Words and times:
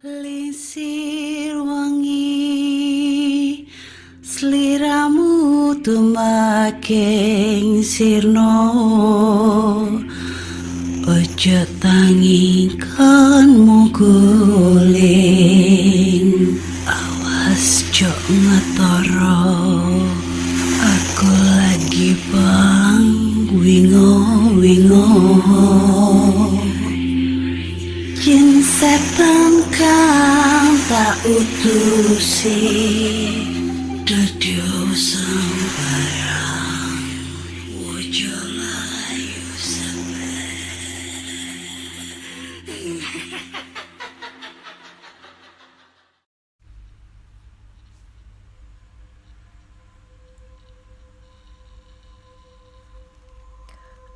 Lisir 0.00 1.60
wangi 1.60 2.48
Seliramu 4.24 5.76
tumaking 5.84 6.88
sirno. 7.84 8.72
Ojo 11.04 11.60
tangikanmu 11.84 12.80
guling 13.92 15.36
Awas 16.88 17.84
jok 17.92 18.16
ngetoro. 18.24 19.44
Aku 20.80 21.28
lagi 21.28 22.16
bang 22.32 23.04
wingo 23.52 24.16
wingo. 24.56 25.04
Jin 28.16 28.64
setan 28.64 29.60
kang 29.90 30.70
tak 30.86 31.18
utusi 31.26 32.58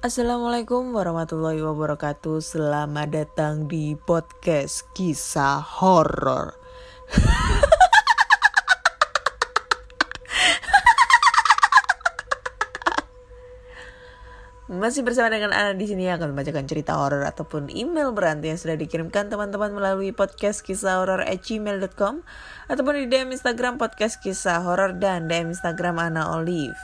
Assalamualaikum 0.04 0.92
warahmatullahi 0.92 1.64
wabarakatuh. 1.64 2.44
Selamat 2.44 3.08
datang 3.08 3.64
di 3.64 3.96
podcast 3.96 4.84
kisah 4.92 5.64
horor. 5.64 6.60
Masih 14.68 15.08
bersama 15.08 15.32
dengan 15.32 15.56
Ana 15.56 15.72
di 15.72 15.88
sini 15.88 16.04
akan 16.12 16.36
membacakan 16.36 16.68
cerita 16.68 17.00
horor 17.00 17.24
ataupun 17.24 17.72
email 17.72 18.12
berantai 18.12 18.52
yang 18.52 18.60
sudah 18.60 18.76
dikirimkan 18.76 19.32
teman-teman 19.32 19.72
melalui 19.72 20.12
podcast 20.12 20.60
kisah 20.60 21.00
horor 21.00 21.24
at 21.24 21.40
gmail.com 21.40 22.20
ataupun 22.68 22.92
di 23.00 23.08
DM 23.08 23.32
Instagram 23.32 23.80
podcast 23.80 24.20
kisah 24.20 24.68
horor 24.68 25.00
dan 25.00 25.32
DM 25.32 25.56
Instagram 25.56 25.96
Ana 25.96 26.28
Olive. 26.36 26.76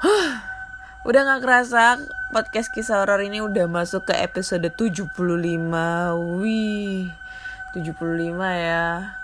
Udah 1.08 1.24
gak 1.24 1.40
kerasa 1.40 1.96
podcast 2.36 2.68
kisah 2.68 3.00
horor 3.00 3.24
ini 3.24 3.40
udah 3.40 3.64
masuk 3.64 4.12
ke 4.12 4.14
episode 4.20 4.68
75 4.68 5.08
Wih 6.36 7.08
75 7.72 8.36
ya. 8.36 9.16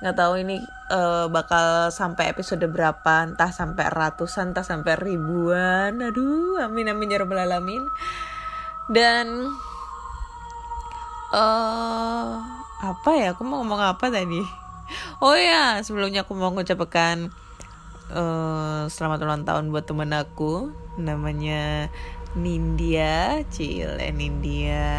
Gak 0.00 0.16
tahu 0.16 0.40
ini 0.40 0.64
uh, 0.88 1.28
bakal 1.28 1.92
sampai 1.92 2.32
episode 2.32 2.64
berapa 2.64 3.28
Entah 3.28 3.52
sampai 3.52 3.84
ratusan, 3.84 4.56
entah 4.56 4.64
sampai 4.64 4.96
ribuan. 4.96 6.00
Aduh 6.00 6.56
amin 6.56 6.96
amin 6.96 7.12
ya 7.12 7.20
rabbal 7.20 7.44
alamin. 7.44 7.84
Dan 8.88 9.52
uh, 11.36 12.32
Apa 12.80 13.10
ya 13.12 13.36
aku 13.36 13.44
mau 13.44 13.60
ngomong 13.60 13.84
apa 13.84 14.08
tadi? 14.08 14.40
Oh 15.20 15.36
ya 15.36 15.84
sebelumnya 15.84 16.24
aku 16.24 16.32
mau 16.32 16.48
mengucapkan 16.48 17.28
uh, 18.08 18.88
Selamat 18.88 19.20
ulang 19.20 19.44
tahun 19.44 19.68
buat 19.68 19.84
temen 19.84 20.16
aku 20.16 20.85
namanya 20.98 21.92
Nindya 22.36 23.40
Cile 23.48 24.12
Nindya. 24.12 24.92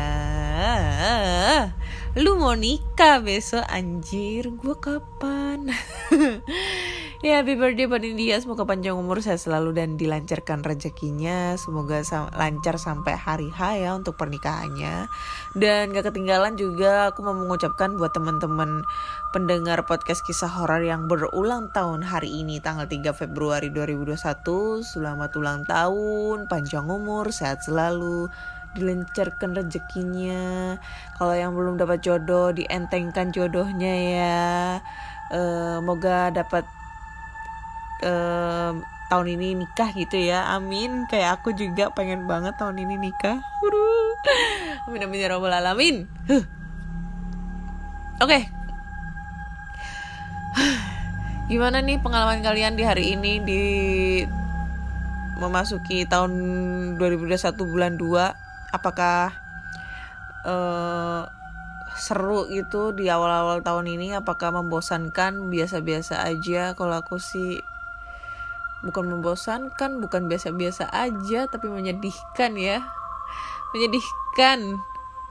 Lu 2.17 2.33
mau 2.41 2.57
nikah 2.57 3.21
besok 3.21 3.61
anjir. 3.69 4.49
Gue 4.57 4.73
kapan 4.81 5.69
ya 7.25 7.41
happy 7.41 7.57
birthday 7.57 7.89
buat 7.89 8.05
Nindya 8.05 8.37
semoga 8.37 8.61
panjang 8.61 8.93
umur 8.93 9.17
saya 9.25 9.41
selalu 9.41 9.73
dan 9.73 9.97
dilancarkan 9.97 10.61
rezekinya. 10.61 11.57
Semoga 11.57 12.05
sam 12.05 12.29
lancar 12.37 12.77
sampai 12.77 13.17
hari 13.17 13.49
H 13.49 13.81
ya 13.81 13.97
untuk 13.97 14.19
pernikahannya. 14.21 15.09
Dan 15.57 15.97
gak 15.97 16.13
ketinggalan 16.13 16.53
juga 16.59 17.09
aku 17.09 17.25
mau 17.25 17.33
mengucapkan 17.33 17.97
buat 17.97 18.13
teman-teman 18.13 18.85
pendengar 19.33 19.81
podcast 19.89 20.21
kisah 20.29 20.49
horor 20.49 20.85
yang 20.85 21.09
berulang 21.09 21.73
tahun 21.73 22.05
hari 22.05 22.29
ini 22.29 22.61
tanggal 22.61 22.85
3 22.85 23.09
Februari 23.17 23.73
2021 23.73 24.17
selamat 24.85 25.31
ulang 25.41 25.65
tahun 25.65 26.45
panjang 26.45 26.85
umur 26.85 27.33
sehat 27.33 27.65
selalu 27.65 28.29
dilancarkan 28.77 29.57
rezekinya. 29.57 30.77
Kalau 31.17 31.33
yang 31.33 31.57
belum 31.57 31.81
dapat 31.81 32.05
jodoh 32.05 32.53
dientengkan 32.53 33.33
jodohnya 33.33 33.93
ya. 33.97 34.47
Uh, 35.27 35.83
moga 35.83 36.31
dapat 36.31 36.63
uh, 38.03 38.71
tahun 39.07 39.27
ini 39.39 39.63
nikah 39.63 39.89
gitu 39.95 40.17
ya. 40.19 40.51
Amin. 40.53 41.07
Kayak 41.07 41.41
aku 41.41 41.55
juga 41.55 41.89
pengen 41.95 42.27
banget 42.27 42.59
tahun 42.59 42.77
ini 42.77 42.99
nikah. 42.99 43.39
Waduh. 43.63 44.13
amin 44.87 45.03
amin 45.07 45.23
ya 45.23 45.29
robbal 45.31 45.53
alamin. 45.55 46.05
Oke. 46.27 46.45
Okay. 48.21 48.43
gimana 51.51 51.79
nih 51.79 52.01
pengalaman 52.03 52.43
kalian 52.43 52.75
di 52.75 52.83
hari 52.83 53.15
ini 53.15 53.39
di 53.39 53.63
memasuki 55.37 56.03
tahun 56.03 56.33
2021 56.99 57.55
bulan 57.61 57.93
2 57.95 58.73
apakah 58.73 59.31
uh, 60.43 61.23
seru 61.97 62.45
gitu 62.53 62.93
di 62.93 63.09
awal-awal 63.09 63.65
tahun 63.65 63.89
ini? 63.89 64.13
Apakah 64.13 64.53
membosankan? 64.53 65.49
Biasa-biasa 65.49 66.21
aja. 66.23 66.77
Kalau 66.77 66.93
aku 66.93 67.17
sih 67.17 67.57
bukan 68.87 69.11
membosankan 69.11 69.99
bukan 69.99 70.31
biasa-biasa 70.31 70.87
aja 70.89 71.51
tapi 71.51 71.67
menyedihkan 71.67 72.55
ya. 72.55 72.81
Menyedihkan. 73.75 74.79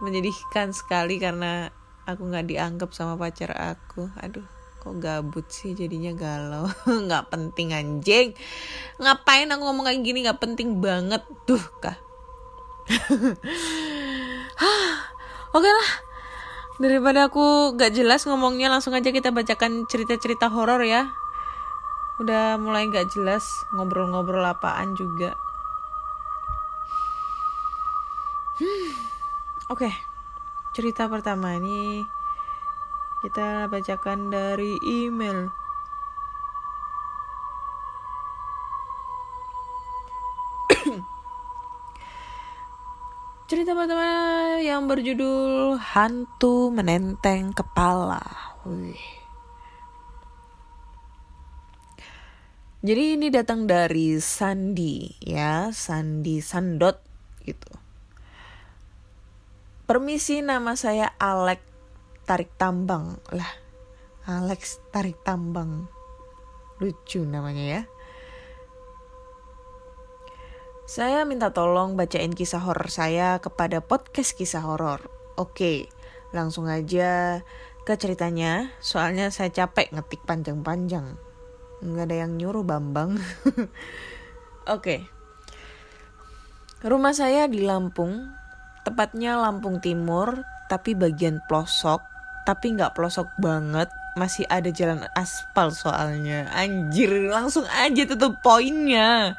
Menyedihkan 0.04 0.76
sekali 0.76 1.16
karena 1.16 1.72
aku 2.04 2.28
nggak 2.28 2.52
dianggap 2.52 2.92
sama 2.92 3.16
pacar 3.16 3.56
aku. 3.56 4.12
Aduh 4.20 4.44
kok 4.86 5.02
gabut 5.02 5.50
sih 5.50 5.74
jadinya 5.74 6.14
galau. 6.14 6.70
Nggak 7.10 7.34
penting 7.34 7.74
anjing. 7.74 8.38
Ngapain 9.02 9.50
aku 9.50 9.62
ngomong 9.66 9.90
kayak 9.90 10.06
gini? 10.06 10.22
Nggak 10.22 10.38
penting 10.38 10.78
banget. 10.78 11.26
Tuh 11.42 11.64
kah. 11.82 11.98
Oke 15.56 15.70
lah. 15.72 15.90
Daripada 16.76 17.32
aku 17.32 17.72
gak 17.72 17.96
jelas 17.96 18.28
ngomongnya 18.28 18.68
langsung 18.68 18.92
aja 18.92 19.08
kita 19.08 19.32
bacakan 19.32 19.88
cerita-cerita 19.88 20.52
horor 20.52 20.84
ya 20.84 21.08
udah 22.22 22.56
mulai 22.56 22.88
gak 22.88 23.12
jelas 23.12 23.66
ngobrol-ngobrol 23.74 24.44
apaan 24.44 24.96
juga 24.96 25.36
hmm, 28.62 28.92
oke 29.68 29.84
okay. 29.84 29.94
cerita 30.72 31.10
pertama 31.10 31.58
ini 31.60 32.06
kita 33.26 33.66
bacakan 33.66 34.30
dari 34.30 34.78
email. 34.86 35.50
Cerita 43.50 43.74
pertama 43.74 44.06
yang 44.62 44.86
berjudul 44.86 45.74
Hantu 45.74 46.70
Menenteng 46.70 47.50
Kepala. 47.50 48.22
Wih. 48.62 49.25
Jadi 52.84 53.16
ini 53.16 53.32
datang 53.32 53.64
dari 53.64 54.20
Sandi 54.20 55.08
ya, 55.24 55.72
Sandi 55.72 56.44
Sandot 56.44 57.00
gitu. 57.40 57.72
Permisi 59.88 60.44
nama 60.44 60.76
saya 60.76 61.14
Alex 61.16 61.62
tarik 62.28 62.52
tambang. 62.60 63.16
Lah 63.32 63.52
Alex 64.28 64.82
tarik 64.92 65.16
tambang. 65.24 65.88
Lucu 66.82 67.24
namanya 67.24 67.64
ya. 67.64 67.82
Saya 70.86 71.24
minta 71.24 71.50
tolong 71.50 71.96
bacain 71.96 72.30
kisah 72.30 72.62
horor 72.62 72.92
saya 72.92 73.40
kepada 73.40 73.80
podcast 73.80 74.36
kisah 74.36 74.62
horor. 74.62 75.08
Oke 75.34 75.88
langsung 76.34 76.68
aja 76.68 77.40
ke 77.88 77.94
ceritanya 77.96 78.74
soalnya 78.82 79.32
saya 79.32 79.48
capek 79.48 79.94
ngetik 79.94 80.26
panjang-panjang 80.26 81.16
nggak 81.84 82.06
ada 82.08 82.16
yang 82.24 82.32
nyuruh 82.40 82.64
Bambang. 82.64 83.20
Oke. 84.74 85.06
Rumah 86.80 87.12
saya 87.16 87.48
di 87.48 87.64
Lampung 87.64 88.30
tepatnya 88.86 89.34
Lampung 89.40 89.82
Timur 89.82 90.46
tapi 90.70 90.94
bagian 90.94 91.42
pelosok 91.50 91.98
tapi 92.46 92.78
nggak 92.78 92.94
pelosok 92.94 93.28
banget. 93.42 93.90
Masih 94.16 94.48
ada 94.48 94.72
jalan 94.72 95.04
aspal 95.12 95.74
soalnya. 95.74 96.48
Anjir 96.56 97.10
langsung 97.28 97.68
aja 97.68 98.02
tutup 98.08 98.40
poinnya. 98.40 99.36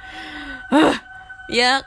Ya 1.47 1.81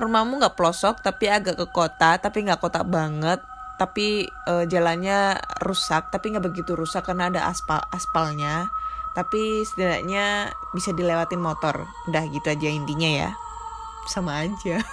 rumahmu 0.00 0.40
nggak 0.40 0.56
pelosok 0.56 1.04
tapi 1.04 1.28
agak 1.28 1.60
ke 1.60 1.66
kota 1.70 2.18
tapi 2.18 2.42
nggak 2.42 2.58
kota 2.58 2.82
banget. 2.82 3.38
Tapi 3.76 4.24
uh, 4.48 4.64
jalannya 4.64 5.36
rusak 5.60 6.08
tapi 6.08 6.32
nggak 6.32 6.48
begitu 6.48 6.72
rusak 6.72 7.04
karena 7.04 7.28
ada 7.28 7.52
aspal 7.52 7.84
aspalnya 7.92 8.72
tapi 9.16 9.64
setidaknya 9.64 10.52
bisa 10.76 10.92
dilewatin 10.92 11.40
motor. 11.40 11.88
Udah 12.04 12.28
gitu 12.28 12.52
aja 12.52 12.68
intinya 12.68 13.08
ya. 13.08 13.30
Sama 14.04 14.44
aja. 14.44 14.84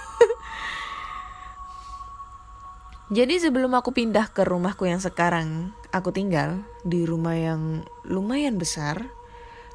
Jadi 3.12 3.36
sebelum 3.36 3.76
aku 3.76 3.92
pindah 3.92 4.32
ke 4.32 4.48
rumahku 4.48 4.88
yang 4.88 4.96
sekarang 4.96 5.76
aku 5.92 6.08
tinggal 6.08 6.64
di 6.88 7.04
rumah 7.04 7.36
yang 7.36 7.84
lumayan 8.08 8.56
besar. 8.56 9.12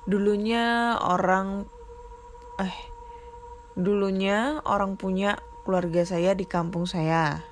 Dulunya 0.10 0.98
orang 0.98 1.69
eh 2.57 2.78
dulunya 3.78 4.66
orang 4.66 4.98
punya 4.98 5.38
keluarga 5.62 6.10
saya 6.10 6.34
di 6.34 6.50
kampung 6.50 6.90
saya. 6.90 7.45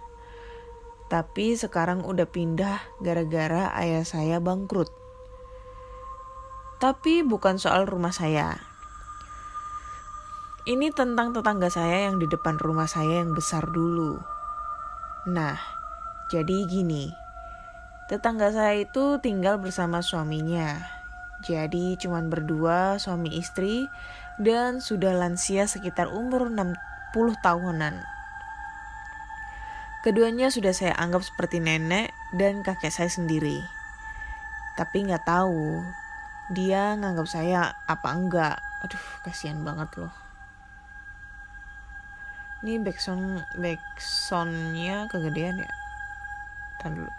Tapi 1.13 1.53
sekarang 1.53 2.01
udah 2.09 2.25
pindah 2.25 2.81
gara-gara 3.05 3.69
ayah 3.77 4.01
saya 4.01 4.41
bangkrut. 4.41 5.06
Tapi 6.77 7.25
bukan 7.25 7.57
soal 7.57 7.89
rumah 7.89 8.13
saya. 8.13 8.53
Ini 10.69 10.93
tentang 10.93 11.33
tetangga 11.33 11.73
saya 11.73 12.05
yang 12.05 12.21
di 12.21 12.29
depan 12.29 12.61
rumah 12.61 12.85
saya 12.85 13.25
yang 13.25 13.33
besar 13.33 13.65
dulu. 13.65 14.21
Nah, 15.25 15.57
jadi 16.29 16.69
gini. 16.69 17.09
Tetangga 18.05 18.53
saya 18.53 18.77
itu 18.77 19.17
tinggal 19.25 19.57
bersama 19.57 20.05
suaminya. 20.05 20.77
Jadi 21.41 21.97
cuman 21.97 22.29
berdua 22.29 23.01
suami 23.01 23.33
istri 23.41 23.89
dan 24.37 24.77
sudah 24.77 25.17
lansia 25.17 25.65
sekitar 25.65 26.13
umur 26.13 26.45
60 26.53 26.77
tahunan. 27.41 28.05
Keduanya 30.05 30.53
sudah 30.53 30.77
saya 30.77 30.93
anggap 30.93 31.25
seperti 31.25 31.57
nenek 31.57 32.13
dan 32.37 32.61
kakek 32.61 32.93
saya 32.93 33.09
sendiri. 33.09 33.65
Tapi 34.77 35.09
nggak 35.09 35.25
tahu 35.25 35.81
dia 36.51 36.95
nganggap 36.95 37.27
saya 37.27 37.75
apa 37.87 38.09
enggak. 38.15 38.55
Aduh, 38.87 39.05
kasihan 39.27 39.59
banget 39.67 39.89
loh. 39.99 40.13
Ini 42.63 42.81
backsound 42.81 43.43
backsoundnya 43.59 45.11
kegedean 45.11 45.61
ya. 45.61 45.71
Tahan 46.81 46.93
dulu. 46.97 47.11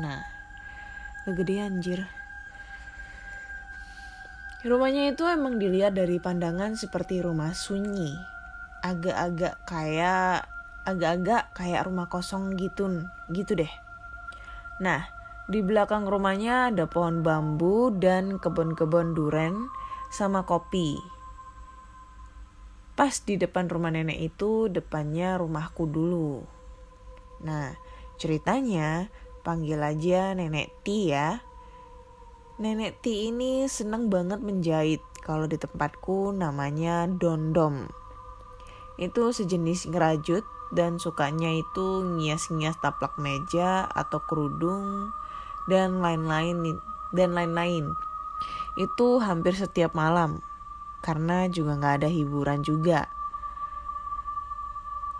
Nah, 0.00 0.20
kegedean 1.26 1.80
anjir. 1.80 2.06
Rumahnya 4.66 5.14
itu 5.14 5.22
emang 5.28 5.60
dilihat 5.60 5.94
dari 5.94 6.18
pandangan 6.18 6.74
seperti 6.74 7.22
rumah 7.22 7.52
sunyi. 7.52 8.16
Agak-agak 8.82 9.62
kayak 9.68 10.48
agak-agak 10.86 11.50
kayak 11.50 11.82
rumah 11.82 12.06
kosong 12.06 12.54
gitu 12.54 13.10
gitu 13.34 13.52
deh. 13.58 13.72
Nah, 14.78 15.15
di 15.46 15.62
belakang 15.62 16.10
rumahnya 16.10 16.74
ada 16.74 16.90
pohon 16.90 17.22
bambu 17.22 17.94
dan 17.94 18.42
kebun-kebun 18.42 19.14
duren 19.14 19.70
sama 20.10 20.42
kopi. 20.42 20.98
Pas 22.98 23.14
di 23.22 23.38
depan 23.38 23.70
rumah 23.70 23.94
nenek 23.94 24.34
itu 24.34 24.66
depannya 24.66 25.38
rumahku 25.38 25.86
dulu. 25.86 26.42
Nah, 27.46 27.76
ceritanya 28.18 29.06
panggil 29.46 29.78
aja 29.78 30.34
nenek 30.34 30.72
Ti 30.82 30.98
ya. 31.06 31.38
Nenek 32.58 33.04
Ti 33.04 33.30
ini 33.30 33.68
seneng 33.70 34.08
banget 34.10 34.42
menjahit. 34.42 35.04
Kalau 35.22 35.46
di 35.46 35.60
tempatku 35.60 36.34
namanya 36.34 37.06
dondom. 37.06 37.86
Itu 38.96 39.30
sejenis 39.30 39.92
ngerajut 39.92 40.42
dan 40.72 40.98
sukanya 40.98 41.52
itu 41.52 42.02
ngias-ngias 42.16 42.80
taplak 42.82 43.14
meja 43.20 43.86
atau 43.92 44.18
kerudung 44.24 45.12
dan 45.70 46.02
lain-lain 46.02 46.78
dan 47.12 47.34
lain-lain. 47.34 47.94
Itu 48.78 49.22
hampir 49.22 49.54
setiap 49.54 49.92
malam 49.92 50.42
karena 51.04 51.46
juga 51.46 51.78
nggak 51.78 51.94
ada 52.02 52.08
hiburan 52.10 52.66
juga. 52.66 53.06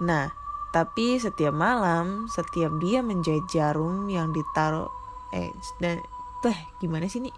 Nah, 0.02 0.32
tapi 0.75 1.16
setiap 1.16 1.54
malam, 1.54 2.28
setiap 2.28 2.75
dia 2.82 3.00
menjahit 3.00 3.46
jarum 3.48 4.10
yang 4.10 4.34
ditaruh 4.34 4.90
eh 5.34 5.50
dan 5.81 6.02
teh 6.44 6.58
gimana 6.82 7.08
sih 7.08 7.25
nih? 7.25 7.37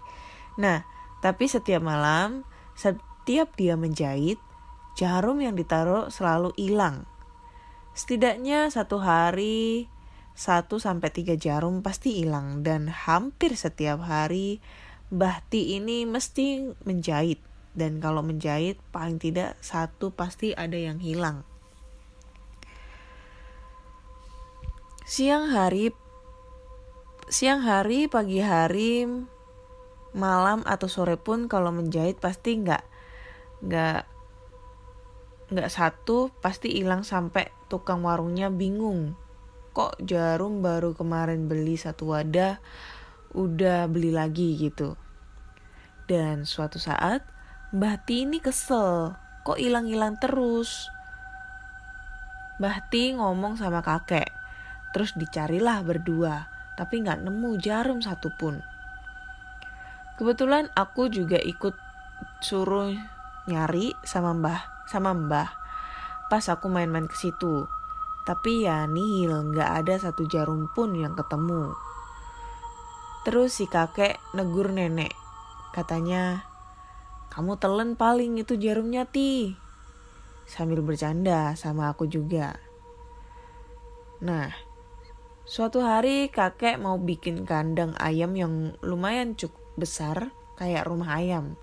Nah, 0.59 0.83
tapi 1.23 1.47
setiap 1.47 1.79
malam, 1.79 2.43
setiap 2.75 3.55
dia 3.55 3.79
menjahit, 3.79 4.37
jarum 4.99 5.39
yang 5.39 5.55
ditaruh 5.55 6.11
selalu 6.11 6.51
hilang 6.59 7.07
Setidaknya 7.99 8.71
satu 8.71 9.03
hari 9.03 9.91
satu 10.39 10.79
sampai 10.79 11.11
tiga 11.11 11.35
jarum 11.35 11.83
pasti 11.83 12.23
hilang 12.23 12.63
dan 12.63 12.87
hampir 12.87 13.59
setiap 13.59 14.07
hari 14.07 14.63
Bahti 15.09 15.73
ini 15.73 16.05
mesti 16.05 16.69
menjahit 16.85 17.41
dan 17.73 17.97
kalau 17.97 18.21
menjahit 18.21 18.77
paling 18.93 19.17
tidak 19.17 19.57
satu 19.57 20.13
pasti 20.13 20.53
ada 20.53 20.77
yang 20.77 21.01
hilang. 21.01 21.41
Siang 25.09 25.49
hari 25.49 25.89
siang 27.29 27.65
hari, 27.65 28.05
pagi 28.05 28.37
hari, 28.37 29.05
malam 30.13 30.61
atau 30.65 30.85
sore 30.85 31.17
pun 31.17 31.49
kalau 31.49 31.73
menjahit 31.73 32.21
pasti 32.21 32.61
nggak 32.61 32.85
nggak 33.65 34.01
nggak 35.49 35.69
satu 35.73 36.29
pasti 36.37 36.69
hilang 36.73 37.01
sampai 37.01 37.49
tukang 37.65 38.05
warungnya 38.05 38.53
bingung. 38.53 39.17
Kok 39.79 40.03
jarum 40.03 40.59
baru 40.59 40.91
kemarin 40.91 41.47
beli 41.47 41.79
satu 41.79 42.11
wadah, 42.11 42.59
udah 43.31 43.87
beli 43.87 44.11
lagi 44.11 44.59
gitu. 44.59 44.99
Dan 46.03 46.43
suatu 46.43 46.75
saat, 46.83 47.23
Mbah 47.71 48.03
Ti 48.03 48.27
ini 48.27 48.43
kesel. 48.43 49.15
Kok 49.47 49.55
hilang-hilang 49.55 50.19
terus? 50.19 50.91
Mbah 52.59 52.91
Ti 52.91 53.15
ngomong 53.15 53.55
sama 53.55 53.79
kakek. 53.79 54.27
Terus 54.91 55.15
dicarilah 55.15 55.79
berdua, 55.87 56.51
tapi 56.75 56.99
nggak 56.99 57.23
nemu 57.23 57.55
jarum 57.63 58.03
satupun. 58.03 58.59
Kebetulan 60.19 60.67
aku 60.75 61.07
juga 61.07 61.39
ikut 61.39 61.79
suruh 62.43 62.91
nyari 63.47 63.95
sama 64.03 64.35
Mbah 64.35 64.61
sama 64.89 65.15
mbah 65.15 65.49
pas 66.33 66.41
aku 66.49 66.65
main-main 66.65 67.05
ke 67.05 67.13
situ. 67.13 67.69
Tapi 68.23 68.67
ya 68.67 68.87
nihil, 68.87 69.53
nggak 69.53 69.83
ada 69.85 69.95
satu 69.99 70.27
jarum 70.27 70.67
pun 70.71 70.95
yang 70.95 71.15
ketemu. 71.15 71.75
Terus 73.27 73.55
si 73.59 73.65
kakek 73.67 74.19
negur 74.33 74.71
nenek. 74.71 75.11
Katanya, 75.75 76.43
kamu 77.29 77.59
telen 77.61 77.93
paling 77.93 78.39
itu 78.41 78.57
jarumnya 78.57 79.05
ti. 79.05 79.53
Sambil 80.49 80.81
bercanda 80.81 81.53
sama 81.53 81.93
aku 81.93 82.09
juga. 82.09 82.57
Nah, 84.19 84.51
suatu 85.45 85.85
hari 85.85 86.27
kakek 86.33 86.81
mau 86.81 86.97
bikin 86.97 87.45
kandang 87.45 87.93
ayam 88.01 88.33
yang 88.35 88.75
lumayan 88.81 89.37
cukup 89.37 89.61
besar 89.79 90.35
kayak 90.59 90.89
rumah 90.89 91.15
ayam 91.15 91.55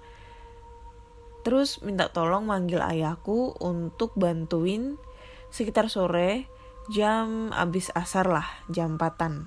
Terus 1.47 1.79
minta 1.79 2.11
tolong 2.11 2.43
manggil 2.43 2.83
ayahku 2.83 3.55
untuk 3.63 4.11
bantuin 4.19 4.99
sekitar 5.55 5.87
sore 5.87 6.51
jam 6.93 7.51
abis 7.51 7.91
asar 7.95 8.27
lah, 8.31 8.47
jam 8.71 8.99
4 8.99 9.47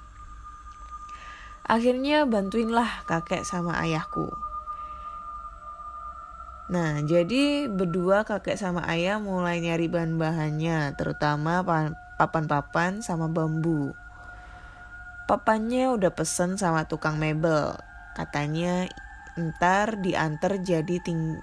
Akhirnya 1.69 2.25
bantuinlah 2.25 3.05
kakek 3.05 3.45
sama 3.45 3.77
ayahku. 3.77 4.33
Nah, 6.69 7.01
jadi 7.01 7.65
berdua 7.69 8.25
kakek 8.25 8.57
sama 8.57 8.85
ayah 8.89 9.17
mulai 9.17 9.61
nyari 9.61 9.89
bahan-bahannya, 9.89 10.93
terutama 10.97 11.65
papan-papan 12.17 13.01
sama 13.01 13.29
bambu. 13.29 13.93
Papannya 15.29 15.93
udah 15.93 16.09
pesen 16.13 16.57
sama 16.57 16.89
tukang 16.89 17.21
mebel. 17.21 17.77
Katanya 18.17 18.89
ntar 19.39 20.03
diantar 20.03 20.59
jadi 20.59 20.99
ting 20.99 21.39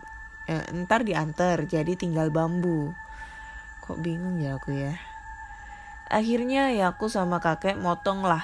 eh, 0.47 0.67
ntar 0.85 1.03
diantar 1.03 1.65
jadi 1.65 1.97
tinggal 1.97 2.29
bambu 2.29 2.93
kok 3.87 4.03
bingung 4.03 4.43
ya 4.43 4.59
aku 4.59 4.75
ya 4.75 4.95
akhirnya 6.07 6.71
ya 6.75 6.95
aku 6.95 7.11
sama 7.11 7.43
kakek 7.43 7.79
motong 7.79 8.23
lah 8.23 8.43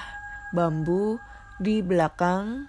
bambu 0.51 1.19
di 1.57 1.79
belakang 1.81 2.67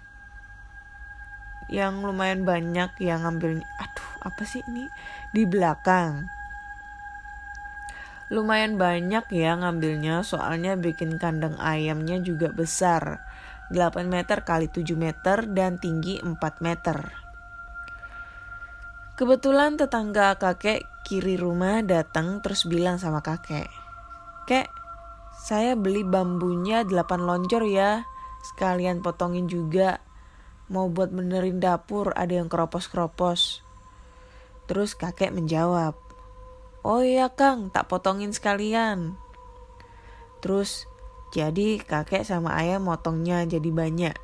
yang 1.68 2.04
lumayan 2.04 2.44
banyak 2.44 2.92
yang 3.00 3.24
ngambil 3.24 3.64
aduh 3.80 4.10
apa 4.24 4.42
sih 4.48 4.64
ini? 4.66 4.88
Di 5.30 5.44
belakang. 5.44 6.28
Lumayan 8.32 8.80
banyak 8.80 9.28
ya 9.30 9.52
ngambilnya 9.60 10.24
soalnya 10.24 10.80
bikin 10.80 11.20
kandang 11.20 11.60
ayamnya 11.60 12.18
juga 12.24 12.48
besar. 12.50 13.20
8 13.68 14.08
meter 14.08 14.44
kali 14.44 14.68
7 14.68 14.96
meter 14.96 15.44
dan 15.48 15.76
tinggi 15.76 16.20
4 16.24 16.36
meter. 16.64 17.12
Kebetulan 19.14 19.78
tetangga 19.78 20.34
kakek 20.40 20.84
kiri 21.06 21.38
rumah 21.38 21.84
datang 21.84 22.42
terus 22.42 22.66
bilang 22.66 22.98
sama 22.98 23.22
kakek, 23.22 23.70
Kek, 24.48 24.68
Saya 25.44 25.76
beli 25.76 26.00
bambunya 26.08 26.88
8 26.88 27.20
loncor 27.20 27.68
ya. 27.68 28.08
Sekalian 28.40 29.04
potongin 29.04 29.44
juga. 29.44 30.00
Mau 30.72 30.88
buat 30.88 31.12
benerin 31.12 31.60
dapur 31.60 32.16
ada 32.16 32.32
yang 32.32 32.48
keropos-keropos. 32.48 33.60
Terus 34.64 34.96
kakek 34.96 35.36
menjawab. 35.36 36.00
Oh 36.80 37.04
iya 37.04 37.28
Kang, 37.28 37.68
tak 37.68 37.92
potongin 37.92 38.32
sekalian. 38.32 39.20
Terus 40.40 40.88
jadi 41.36 41.76
kakek 41.76 42.24
sama 42.24 42.56
ayah 42.64 42.80
motongnya 42.80 43.44
jadi 43.44 43.68
banyak. 43.68 44.16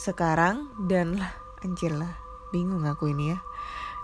Sekarang 0.00 0.72
dan 0.88 1.20
lah 1.20 1.36
anjir 1.60 1.92
lah 1.92 2.16
bingung 2.48 2.88
aku 2.88 3.12
ini 3.12 3.36
ya. 3.36 3.38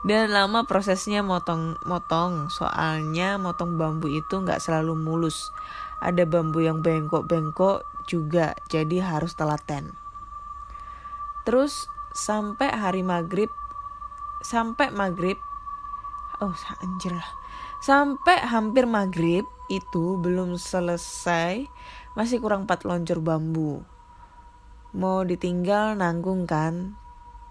Dan 0.05 0.37
lama 0.37 0.69
prosesnya 0.69 1.25
motong-motong 1.25 2.52
soalnya 2.52 3.40
motong 3.40 3.81
bambu 3.81 4.12
itu 4.12 4.38
nggak 4.38 4.61
selalu 4.61 4.93
mulus. 4.95 5.49
Ada 6.04 6.28
bambu 6.28 6.60
yang 6.60 6.84
bengkok-bengkok 6.84 7.84
juga 8.06 8.54
jadi 8.68 9.02
harus 9.02 9.34
telaten. 9.34 9.96
Terus 11.46 11.86
sampai 12.16 12.72
hari 12.72 13.04
maghrib 13.04 13.52
sampai 14.40 14.88
maghrib 14.88 15.36
oh 16.40 16.56
anjir 16.80 17.12
lah 17.12 17.28
sampai 17.84 18.40
hampir 18.40 18.88
maghrib 18.88 19.44
itu 19.68 20.16
belum 20.20 20.56
selesai 20.56 21.66
masih 22.16 22.40
kurang 22.40 22.64
4 22.64 22.88
loncor 22.88 23.20
bambu. 23.20 23.84
Mau 24.96 25.20
ditinggal 25.28 25.98
nanggung 25.98 26.48
kan? 26.48 26.96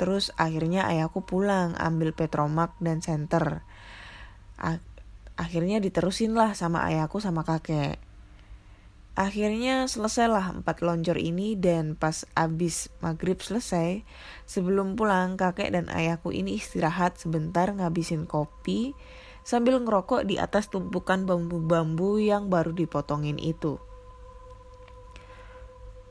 Terus 0.02 0.34
akhirnya 0.34 0.90
ayahku 0.90 1.22
pulang 1.22 1.78
ambil 1.78 2.12
petromak 2.12 2.74
dan 2.82 3.06
senter. 3.06 3.62
Akhirnya 5.38 5.78
diterusin 5.78 6.34
lah 6.34 6.58
sama 6.58 6.84
ayahku 6.90 7.22
sama 7.22 7.46
kakek. 7.46 8.02
Akhirnya 9.16 9.88
selesailah 9.88 10.60
empat 10.60 10.84
loncor 10.84 11.16
ini 11.16 11.56
dan 11.56 11.96
pas 11.96 12.28
abis 12.36 12.92
maghrib 13.00 13.40
selesai, 13.40 14.04
sebelum 14.44 15.00
pulang 15.00 15.40
kakek 15.40 15.72
dan 15.72 15.88
ayahku 15.88 16.36
ini 16.36 16.60
istirahat 16.60 17.16
sebentar 17.16 17.72
ngabisin 17.72 18.28
kopi 18.28 18.92
sambil 19.48 19.80
ngerokok 19.80 20.28
di 20.28 20.36
atas 20.36 20.68
tumpukan 20.68 21.24
bambu-bambu 21.24 22.20
yang 22.20 22.52
baru 22.52 22.76
dipotongin 22.76 23.40
itu. 23.40 23.80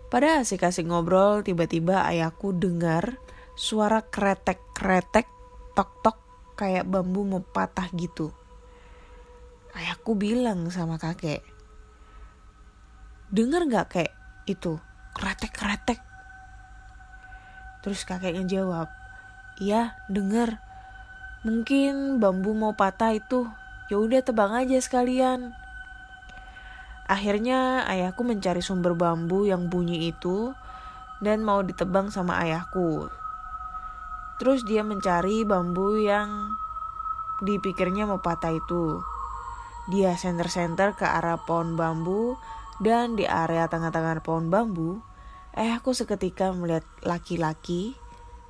Pada 0.08 0.40
asik-asik 0.40 0.88
ngobrol, 0.88 1.44
tiba-tiba 1.44 2.08
ayahku 2.08 2.56
dengar 2.56 3.20
suara 3.52 4.00
kretek-kretek, 4.00 5.28
tok-tok 5.76 6.16
kayak 6.56 6.88
bambu 6.88 7.26
mau 7.26 7.44
patah 7.44 7.92
gitu. 7.92 8.32
Ayahku 9.76 10.16
bilang 10.16 10.70
sama 10.70 10.96
kakek, 10.96 11.42
dengar 13.34 13.66
gak 13.66 13.98
kayak 13.98 14.14
itu, 14.46 14.78
kretek-kretek? 15.10 15.98
Terus 17.82 18.06
kakeknya 18.06 18.46
jawab, 18.46 18.86
iya 19.58 19.98
denger. 20.06 20.62
Mungkin 21.42 22.22
bambu 22.22 22.54
mau 22.54 22.78
patah 22.78 23.10
itu, 23.10 23.50
ya 23.90 23.98
udah 23.98 24.22
tebang 24.22 24.54
aja 24.54 24.78
sekalian. 24.78 25.50
Akhirnya 27.10 27.82
ayahku 27.90 28.22
mencari 28.22 28.62
sumber 28.62 28.94
bambu 28.94 29.44
yang 29.50 29.66
bunyi 29.66 30.14
itu 30.14 30.54
dan 31.18 31.42
mau 31.42 31.60
ditebang 31.66 32.14
sama 32.14 32.38
ayahku. 32.38 33.10
Terus 34.38 34.62
dia 34.62 34.86
mencari 34.86 35.42
bambu 35.42 35.98
yang 35.98 36.54
dipikirnya 37.42 38.06
mau 38.06 38.22
patah 38.22 38.54
itu. 38.54 39.02
Dia 39.90 40.14
senter-senter 40.14 40.94
ke 40.96 41.04
arah 41.04 41.36
pohon 41.42 41.74
bambu 41.74 42.38
dan 42.82 43.14
di 43.14 43.28
area 43.28 43.70
tengah-tengah 43.70 44.22
pohon 44.24 44.50
bambu, 44.50 45.02
ayahku 45.54 45.94
seketika 45.94 46.50
melihat 46.50 46.86
laki-laki, 47.06 47.94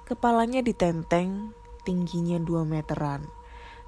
kepalanya 0.09 0.65
ditenteng, 0.65 1.53
tingginya 1.85 2.41
2 2.41 2.65
meteran. 2.65 3.29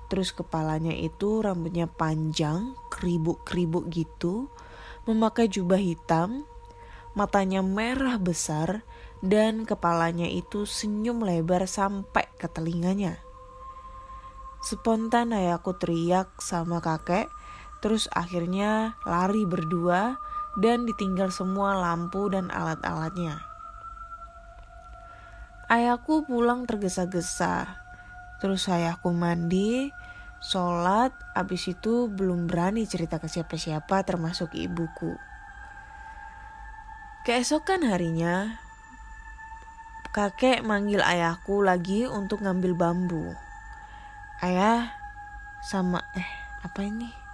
Terus 0.06 0.30
kepalanya 0.30 0.94
itu 0.94 1.42
rambutnya 1.42 1.90
panjang, 1.90 2.78
keribuk-keribuk 2.92 3.90
gitu, 3.90 4.46
memakai 5.08 5.50
jubah 5.50 5.80
hitam, 5.80 6.46
matanya 7.16 7.64
merah 7.64 8.20
besar, 8.20 8.86
dan 9.24 9.64
kepalanya 9.64 10.28
itu 10.28 10.68
senyum 10.68 11.24
lebar 11.24 11.64
sampai 11.66 12.28
ke 12.36 12.46
telinganya. 12.46 13.18
Spontan 14.62 15.32
ayahku 15.34 15.74
teriak 15.78 16.38
sama 16.42 16.78
kakek, 16.82 17.26
terus 17.80 18.08
akhirnya 18.12 18.96
lari 19.04 19.44
berdua 19.44 20.16
dan 20.60 20.88
ditinggal 20.88 21.28
semua 21.28 21.76
lampu 21.76 22.28
dan 22.32 22.48
alat-alatnya. 22.48 23.42
Ayahku 25.66 26.22
pulang 26.24 26.62
tergesa-gesa, 26.64 27.86
Terus 28.36 28.68
ayahku 28.68 29.16
mandi, 29.16 29.88
sholat, 30.44 31.12
abis 31.32 31.72
itu 31.72 32.12
belum 32.12 32.44
berani 32.44 32.84
cerita 32.84 33.16
ke 33.16 33.32
siapa-siapa 33.32 34.04
termasuk 34.04 34.52
ibuku. 34.52 35.16
Keesokan 37.24 37.88
harinya, 37.88 38.60
kakek 40.12 40.62
manggil 40.62 41.00
ayahku 41.00 41.64
lagi 41.64 42.04
untuk 42.04 42.44
ngambil 42.44 42.76
bambu. 42.76 43.32
Ayah 44.44 44.92
sama 45.64 46.04
eh 46.12 46.28
apa 46.60 46.84
ini? 46.84 47.25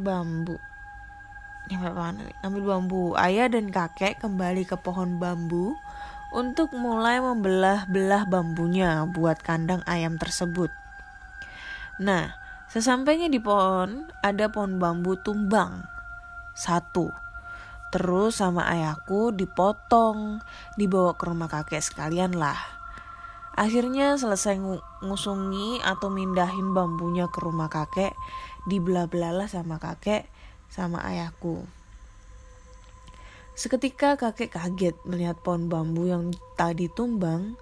Bambu. 0.00 0.56
Ngambil 1.68 2.62
bambu. 2.64 3.14
Ayah 3.14 3.52
dan 3.52 3.68
kakek 3.68 4.18
kembali 4.18 4.64
ke 4.64 4.80
pohon 4.80 5.20
bambu 5.20 5.76
untuk 6.32 6.72
mulai 6.72 7.20
membelah-belah 7.20 8.26
bambunya 8.26 9.04
buat 9.06 9.44
kandang 9.44 9.84
ayam 9.84 10.16
tersebut. 10.16 10.72
Nah, 12.00 12.32
sesampainya 12.72 13.28
di 13.28 13.38
pohon, 13.38 14.08
ada 14.24 14.48
pohon 14.48 14.80
bambu 14.80 15.20
tumbang. 15.20 15.84
Satu. 16.56 17.12
Terus 17.90 18.38
sama 18.38 18.70
ayahku 18.70 19.34
dipotong, 19.34 20.40
dibawa 20.78 21.18
ke 21.18 21.26
rumah 21.26 21.50
kakek 21.50 21.82
sekalian 21.82 22.38
lah. 22.38 22.58
Akhirnya 23.50 24.14
selesai 24.14 24.56
ngusungi 25.02 25.82
atau 25.82 26.06
mindahin 26.06 26.70
bambunya 26.70 27.26
ke 27.26 27.42
rumah 27.42 27.66
kakek, 27.66 28.14
dibelah-belah 28.68 29.48
sama 29.48 29.80
kakek 29.80 30.28
sama 30.68 31.00
ayahku. 31.04 31.64
Seketika 33.56 34.16
kakek 34.16 34.56
kaget 34.56 34.96
melihat 35.04 35.36
pohon 35.44 35.68
bambu 35.68 36.08
yang 36.08 36.32
tadi 36.56 36.88
tumbang, 36.88 37.60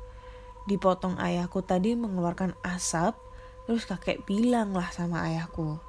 dipotong 0.71 1.19
ayahku 1.19 1.65
tadi 1.65 1.99
mengeluarkan 1.99 2.55
asap, 2.63 3.19
terus 3.67 3.83
kakek 3.89 4.23
bilang 4.29 4.77
lah 4.77 4.87
sama 4.95 5.27
ayahku, 5.27 5.81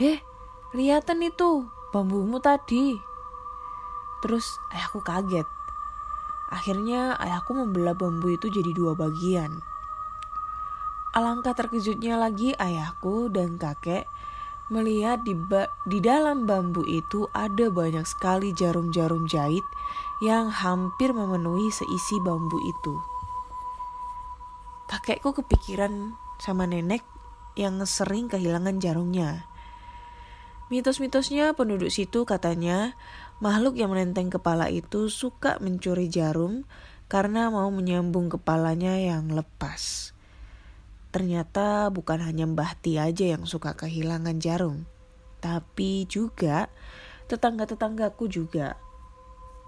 Heh, 0.00 0.24
lihatan 0.72 1.20
itu 1.20 1.68
bambumu 1.92 2.40
tadi. 2.40 2.96
Terus 4.24 4.46
ayahku 4.72 5.04
kaget. 5.04 5.44
Akhirnya 6.48 7.20
ayahku 7.20 7.52
membelah 7.52 7.92
bambu 7.92 8.32
itu 8.32 8.48
jadi 8.48 8.72
dua 8.72 8.96
bagian. 8.96 9.60
Alangkah 11.12 11.52
terkejutnya 11.52 12.16
lagi 12.16 12.56
ayahku 12.56 13.28
dan 13.28 13.60
kakek 13.60 14.08
melihat 14.72 15.20
di, 15.28 15.36
di 15.84 16.00
dalam 16.00 16.48
bambu 16.48 16.80
itu 16.88 17.28
ada 17.36 17.68
banyak 17.68 18.08
sekali 18.08 18.56
jarum-jarum 18.56 19.28
jahit 19.28 19.64
yang 20.24 20.48
hampir 20.48 21.12
memenuhi 21.12 21.68
seisi 21.68 22.16
bambu 22.24 22.56
itu. 22.64 22.94
Kakekku 24.88 25.36
kepikiran 25.36 26.16
sama 26.40 26.64
nenek 26.64 27.04
yang 27.60 27.76
sering 27.84 28.32
kehilangan 28.32 28.80
jarumnya. 28.80 29.44
Mitos-mitosnya 30.72 31.52
penduduk 31.52 31.92
situ 31.92 32.24
katanya 32.24 32.96
makhluk 33.44 33.76
yang 33.76 33.92
menenteng 33.92 34.32
kepala 34.32 34.72
itu 34.72 35.12
suka 35.12 35.60
mencuri 35.60 36.08
jarum 36.08 36.64
karena 37.12 37.52
mau 37.52 37.68
menyambung 37.68 38.32
kepalanya 38.32 38.96
yang 38.96 39.28
lepas. 39.28 40.11
Ternyata 41.12 41.92
bukan 41.92 42.24
hanya 42.24 42.48
Mbah 42.48 42.80
Ti 42.80 42.96
aja 42.96 43.36
yang 43.36 43.44
suka 43.44 43.76
kehilangan 43.76 44.40
jarum, 44.40 44.88
tapi 45.44 46.08
juga 46.08 46.72
tetangga-tetanggaku 47.28 48.32
juga. 48.32 48.80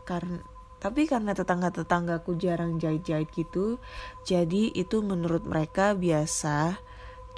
Karena 0.09 0.41
tapi 0.81 1.09
karena 1.09 1.33
tetangga-tetanggaku 1.33 2.37
jarang 2.37 2.77
jahit-jahit 2.77 3.33
gitu, 3.33 3.81
jadi 4.29 4.69
itu 4.77 5.01
menurut 5.01 5.49
mereka 5.49 5.97
biasa 5.97 6.77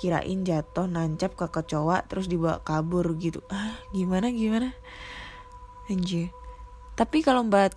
kirain 0.02 0.42
jatuh 0.42 0.90
nancap 0.90 1.38
ke 1.38 1.46
kecoa 1.50 2.02
terus 2.10 2.26
dibawa 2.26 2.62
kabur 2.66 3.06
gitu. 3.18 3.42
Ah, 3.50 3.78
gimana 3.94 4.34
gimana? 4.34 4.74
Anjir. 5.86 6.34
Tapi 6.98 7.22
kalau 7.22 7.46
Mbak 7.46 7.74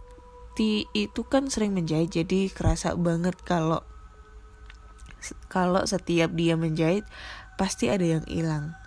Ti 0.57 0.89
itu 0.91 1.21
kan 1.21 1.47
sering 1.53 1.77
menjahit 1.77 2.11
jadi 2.11 2.49
kerasa 2.49 2.97
banget 2.97 3.37
kalau 3.45 3.85
kalau 5.51 5.83
setiap 5.83 6.31
dia 6.33 6.55
menjahit 6.55 7.03
pasti 7.59 7.91
ada 7.91 8.03
yang 8.03 8.23
hilang. 8.25 8.79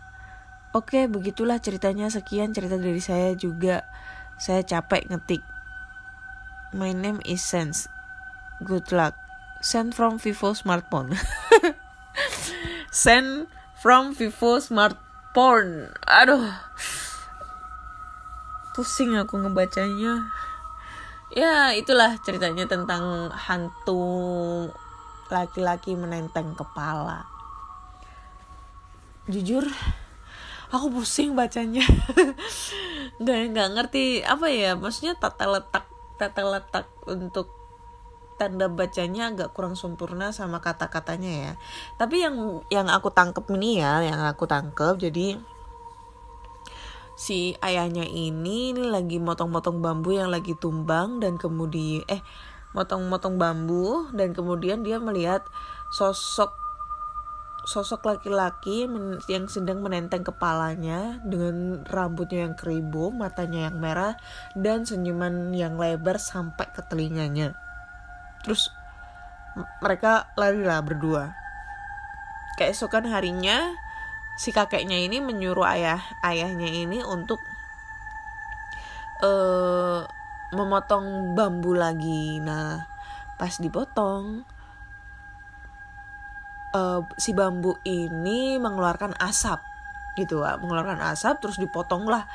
Oke, 0.72 1.04
begitulah 1.04 1.60
ceritanya. 1.60 2.08
Sekian 2.08 2.56
cerita 2.56 2.80
dari 2.80 3.00
saya 3.04 3.36
juga. 3.36 3.84
Saya 4.40 4.64
capek 4.64 5.12
ngetik. 5.12 5.44
My 6.72 6.96
name 6.96 7.20
is 7.28 7.44
Sense. 7.44 7.84
Good 8.64 8.88
luck. 8.88 9.12
Send 9.60 9.92
from 9.92 10.16
Vivo 10.16 10.56
smartphone. 10.56 11.12
Send 13.04 13.52
from 13.84 14.16
Vivo 14.16 14.56
smartphone. 14.64 15.92
Aduh. 16.08 16.48
Pusing 18.72 19.20
aku 19.20 19.36
ngebacanya. 19.44 20.32
Ya, 21.36 21.76
itulah 21.76 22.16
ceritanya 22.24 22.64
tentang 22.64 23.28
hantu 23.28 24.72
laki-laki 25.32 25.96
menenteng 25.96 26.52
kepala. 26.52 27.24
Jujur, 29.32 29.64
aku 30.68 30.86
pusing 30.92 31.32
bacanya. 31.32 31.82
nggak 33.22 33.40
nggak 33.56 33.68
ngerti 33.72 34.20
apa 34.20 34.46
ya, 34.52 34.76
maksudnya 34.76 35.16
tata 35.16 35.48
letak 35.48 35.88
tata 36.20 36.42
letak 36.44 36.86
untuk 37.08 37.48
tanda 38.36 38.66
bacanya 38.66 39.30
agak 39.30 39.54
kurang 39.54 39.78
sempurna 39.78 40.34
sama 40.36 40.60
kata-katanya 40.60 41.32
ya. 41.32 41.52
Tapi 41.96 42.20
yang 42.20 42.60
yang 42.68 42.92
aku 42.92 43.08
tangkep 43.08 43.48
ini 43.56 43.80
ya, 43.80 44.04
yang 44.04 44.20
aku 44.20 44.44
tangkep 44.44 45.00
jadi 45.00 45.40
si 47.14 47.54
ayahnya 47.62 48.02
ini, 48.02 48.74
lagi 48.74 49.22
motong-motong 49.22 49.78
bambu 49.78 50.16
yang 50.16 50.32
lagi 50.32 50.58
tumbang 50.58 51.22
dan 51.22 51.38
kemudian 51.38 52.02
eh 52.10 52.18
motong-motong 52.73 53.37
bambu 53.37 54.09
dan 54.17 54.33
kemudian 54.33 54.85
dia 54.85 54.97
melihat 54.97 55.45
sosok 55.93 56.62
sosok 57.62 58.02
laki-laki 58.02 58.91
yang 59.31 59.47
sedang 59.47 59.87
menenteng 59.87 60.26
kepalanya 60.26 61.23
dengan 61.23 61.87
rambutnya 61.87 62.50
yang 62.50 62.59
keribu, 62.59 63.14
matanya 63.14 63.71
yang 63.71 63.79
merah 63.79 64.19
dan 64.59 64.83
senyuman 64.83 65.55
yang 65.55 65.79
lebar 65.79 66.19
sampai 66.19 66.67
ke 66.75 66.83
telinganya. 66.91 67.55
Terus 68.43 68.67
mereka 69.79 70.35
larilah 70.35 70.83
berdua. 70.83 71.38
Keesokan 72.59 73.07
harinya 73.07 73.71
si 74.43 74.50
kakeknya 74.50 74.99
ini 74.99 75.23
menyuruh 75.23 75.64
ayah 75.71 76.02
ayahnya 76.26 76.67
ini 76.67 76.99
untuk 77.07 77.38
uh, 79.23 80.02
memotong 80.52 81.35
bambu 81.35 81.73
lagi. 81.75 82.38
Nah 82.38 82.85
pas 83.40 83.52
dipotong 83.59 84.44
uh, 86.76 87.00
si 87.18 87.35
bambu 87.35 87.75
ini 87.82 88.61
mengeluarkan 88.61 89.18
asap 89.18 89.59
gitu 90.14 90.44
mengeluarkan 90.44 91.00
asap 91.11 91.40
terus 91.40 91.56
dipotong 91.56 92.04
lah 92.04 92.28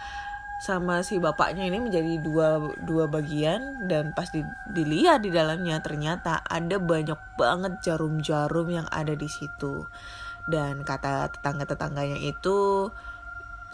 sama 0.57 1.05
si 1.05 1.21
bapaknya 1.21 1.69
ini 1.69 1.77
menjadi 1.77 2.17
dua 2.17 2.57
dua 2.81 3.05
bagian. 3.05 3.85
Dan 3.85 4.11
pas 4.17 4.33
di, 4.33 4.41
dilihat 4.73 5.21
di 5.21 5.29
dalamnya 5.29 5.77
ternyata 5.85 6.41
ada 6.41 6.81
banyak 6.81 7.37
banget 7.37 7.73
jarum-jarum 7.85 8.67
yang 8.67 8.87
ada 8.89 9.13
di 9.13 9.29
situ. 9.29 9.85
Dan 10.49 10.81
kata 10.81 11.29
tetangga-tetangganya 11.37 12.17
itu 12.17 12.89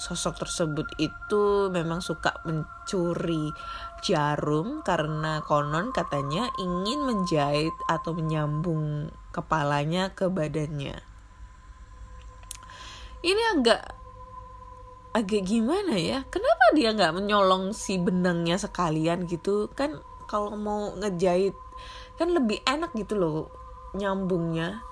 sosok 0.04 0.44
tersebut 0.44 0.88
itu 1.00 1.72
memang 1.72 2.04
suka 2.04 2.36
mencuri 2.44 3.56
jarum 4.04 4.84
karena 4.84 5.40
konon 5.48 5.96
katanya 5.96 6.52
ingin 6.60 7.08
menjahit 7.08 7.72
atau 7.88 8.12
menyambung 8.12 9.08
kepalanya 9.32 10.12
ke 10.12 10.28
badannya. 10.28 11.00
Ini 13.24 13.44
agak 13.56 13.82
agak 15.16 15.48
gimana 15.48 15.96
ya? 15.96 16.28
Kenapa 16.28 16.76
dia 16.76 16.92
nggak 16.92 17.16
menyolong 17.16 17.72
si 17.72 17.96
benangnya 17.96 18.60
sekalian 18.60 19.24
gitu? 19.32 19.72
Kan 19.72 20.04
kalau 20.28 20.60
mau 20.60 20.92
ngejahit 21.00 21.56
kan 22.20 22.28
lebih 22.36 22.60
enak 22.68 22.92
gitu 23.00 23.16
loh 23.16 23.48
nyambungnya. 23.96 24.84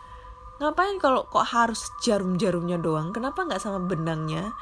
Ngapain 0.63 1.01
kalau 1.03 1.27
kok 1.27 1.43
harus 1.51 1.91
jarum-jarumnya 1.99 2.79
doang? 2.79 3.11
Kenapa 3.11 3.43
nggak 3.43 3.59
sama 3.59 3.83
benangnya 3.83 4.55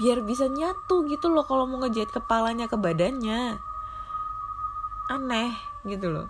biar 0.00 0.24
bisa 0.24 0.48
nyatu 0.48 1.04
gitu 1.12 1.28
loh 1.28 1.44
kalau 1.44 1.68
mau 1.68 1.84
ngejahit 1.84 2.08
kepalanya 2.08 2.64
ke 2.72 2.80
badannya. 2.80 3.60
Aneh 5.12 5.52
gitu 5.84 6.08
loh. 6.08 6.26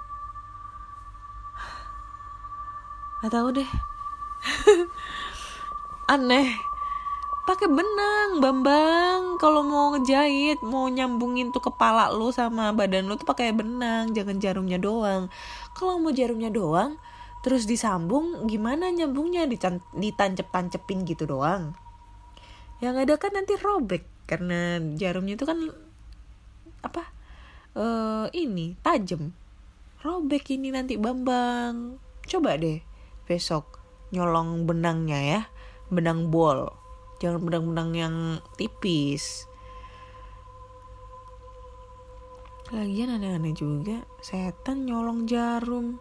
Nggak 3.23 3.31
tahu 3.31 3.49
deh. 3.55 3.71
Aneh. 6.19 6.51
Pakai 7.47 7.71
benang 7.71 8.43
bambang. 8.43 9.39
Kalau 9.39 9.63
mau 9.63 9.95
ngejahit 9.95 10.67
mau 10.67 10.91
nyambungin 10.91 11.55
tuh 11.55 11.63
kepala 11.63 12.11
lu 12.11 12.35
sama 12.35 12.75
badan 12.75 13.07
lu 13.07 13.15
tuh 13.15 13.25
pakai 13.25 13.55
benang 13.55 14.11
jangan 14.11 14.43
jarumnya 14.43 14.83
doang. 14.83 15.31
Kalau 15.79 16.03
mau 16.03 16.11
jarumnya 16.11 16.51
doang 16.51 16.99
terus 17.47 17.71
disambung 17.71 18.51
gimana 18.51 18.91
nyambungnya? 18.91 19.47
Ditancep-tancepin 19.95 21.07
gitu 21.07 21.31
doang 21.31 21.79
yang 22.81 22.97
ada 22.97 23.21
kan 23.21 23.37
nanti 23.37 23.57
robek 23.61 24.05
karena 24.25 24.81
jarumnya 24.97 25.37
itu 25.37 25.45
kan 25.45 25.69
apa 26.81 27.05
uh, 27.77 28.27
ini 28.33 28.77
tajam. 28.81 29.37
Robek 30.01 30.57
ini 30.57 30.73
nanti 30.73 30.97
bambang. 30.97 32.01
Coba 32.25 32.57
deh 32.57 32.81
besok 33.29 33.79
nyolong 34.11 34.64
benangnya 34.64 35.21
ya 35.21 35.40
benang 35.93 36.33
bol. 36.33 36.73
Jangan 37.21 37.45
benang-benang 37.45 37.90
yang 37.93 38.16
tipis. 38.57 39.45
Lagian 42.73 43.12
aneh-aneh 43.12 43.53
juga 43.53 44.09
setan 44.25 44.88
nyolong 44.88 45.29
jarum. 45.29 46.01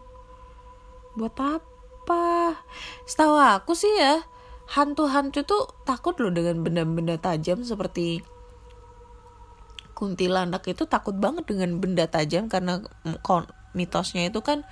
Buat 1.18 1.36
apa? 1.36 2.56
Setahu 3.04 3.36
aku 3.36 3.76
sih 3.76 3.90
ya 4.00 4.24
hantu-hantu 4.70 5.42
tuh 5.42 5.66
takut 5.82 6.14
loh 6.22 6.30
dengan 6.30 6.62
benda-benda 6.62 7.18
tajam 7.18 7.66
seperti 7.66 8.22
kuntilanak 9.98 10.62
itu 10.70 10.86
takut 10.86 11.12
banget 11.18 11.44
dengan 11.50 11.76
benda 11.82 12.06
tajam 12.06 12.46
karena 12.46 12.80
mitosnya 13.74 14.30
itu 14.30 14.40
kan 14.40 14.62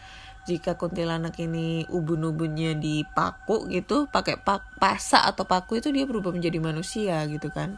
jika 0.49 0.81
kuntilanak 0.81 1.37
ini 1.37 1.85
ubun-ubunnya 1.93 2.79
dipaku 2.79 3.69
gitu 3.69 4.09
pakai 4.09 4.41
pak 4.41 4.81
pasak 4.81 5.21
atau 5.21 5.45
paku 5.45 5.83
itu 5.83 5.93
dia 5.93 6.09
berubah 6.09 6.33
menjadi 6.33 6.57
manusia 6.57 7.21
gitu 7.29 7.53
kan. 7.53 7.77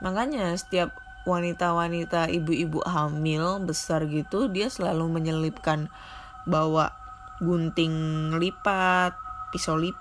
Makanya 0.00 0.56
setiap 0.56 0.96
wanita-wanita 1.28 2.32
ibu-ibu 2.32 2.80
hamil 2.88 3.60
besar 3.68 4.08
gitu 4.08 4.48
dia 4.48 4.72
selalu 4.72 5.20
menyelipkan 5.20 5.92
bawa 6.48 6.92
gunting 7.40 7.92
lipat 8.40 9.12
pisau 9.52 9.76
lip 9.76 9.96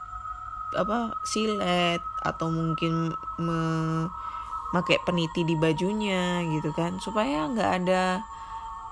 apa 0.75 1.15
silet 1.23 2.01
atau 2.25 2.49
mungkin 2.49 3.13
memakai 3.38 4.99
peniti 5.05 5.45
di 5.45 5.55
bajunya 5.57 6.43
gitu 6.53 6.73
kan. 6.75 6.97
Supaya 6.99 7.49
nggak 7.49 7.71
ada 7.83 8.21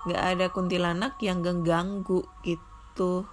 nggak 0.06 0.24
ada 0.36 0.46
kuntilanak 0.50 1.18
yang 1.22 1.42
ganggu 1.44 2.26
gitu. 2.42 3.26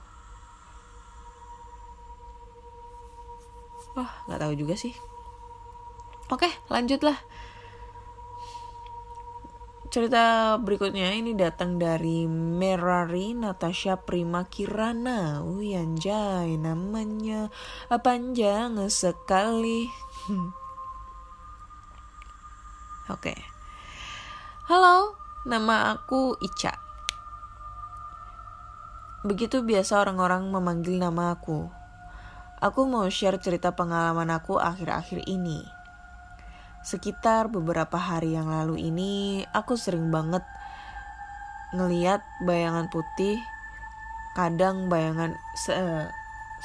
Wah 3.96 4.12
nggak 4.28 4.40
tahu 4.40 4.52
juga 4.56 4.74
sih. 4.76 4.92
Oke 6.28 6.48
lanjutlah 6.68 7.16
cerita 9.88 10.56
berikutnya 10.60 11.16
ini 11.16 11.32
datang 11.32 11.80
dari 11.80 12.28
Merari 12.28 13.32
Natasha 13.32 13.96
Prima 13.96 14.44
Kirana 14.44 15.40
Wih 15.40 15.80
anjay 15.80 16.60
namanya 16.60 17.48
panjang 18.04 18.76
sekali 18.92 19.88
Oke 23.14 23.32
Halo 24.68 25.16
nama 25.48 25.96
aku 25.96 26.36
Ica 26.36 26.88
Begitu 29.24 29.66
biasa 29.66 29.98
orang-orang 29.98 30.46
memanggil 30.46 30.94
nama 30.94 31.34
aku. 31.34 31.66
Aku 32.62 32.86
mau 32.86 33.02
share 33.10 33.42
cerita 33.42 33.74
pengalaman 33.74 34.30
aku 34.30 34.62
akhir-akhir 34.62 35.26
ini. 35.26 35.77
Sekitar 36.86 37.50
beberapa 37.50 37.98
hari 37.98 38.38
yang 38.38 38.48
lalu 38.48 38.78
ini, 38.88 39.42
aku 39.50 39.74
sering 39.74 40.08
banget 40.14 40.46
ngeliat 41.74 42.24
bayangan 42.40 42.88
putih, 42.88 43.36
kadang 44.32 44.88
bayangan 44.88 45.36
se 45.58 45.74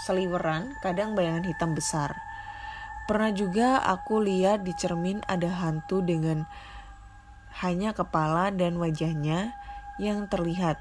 seliweran, 0.05 0.73
kadang 0.81 1.13
bayangan 1.13 1.45
hitam 1.45 1.73
besar. 1.77 2.17
Pernah 3.03 3.35
juga 3.35 3.83
aku 3.83 4.23
lihat 4.23 4.63
di 4.63 4.71
cermin 4.73 5.19
ada 5.27 5.51
hantu 5.51 5.99
dengan 5.99 6.47
hanya 7.61 7.91
kepala 7.91 8.49
dan 8.49 8.79
wajahnya 8.79 9.53
yang 10.01 10.25
terlihat 10.31 10.79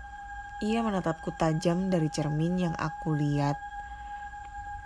ia 0.62 0.80
menatapku 0.80 1.34
tajam 1.34 1.90
dari 1.90 2.06
cermin 2.08 2.70
yang 2.70 2.74
aku 2.78 3.18
lihat. 3.18 3.58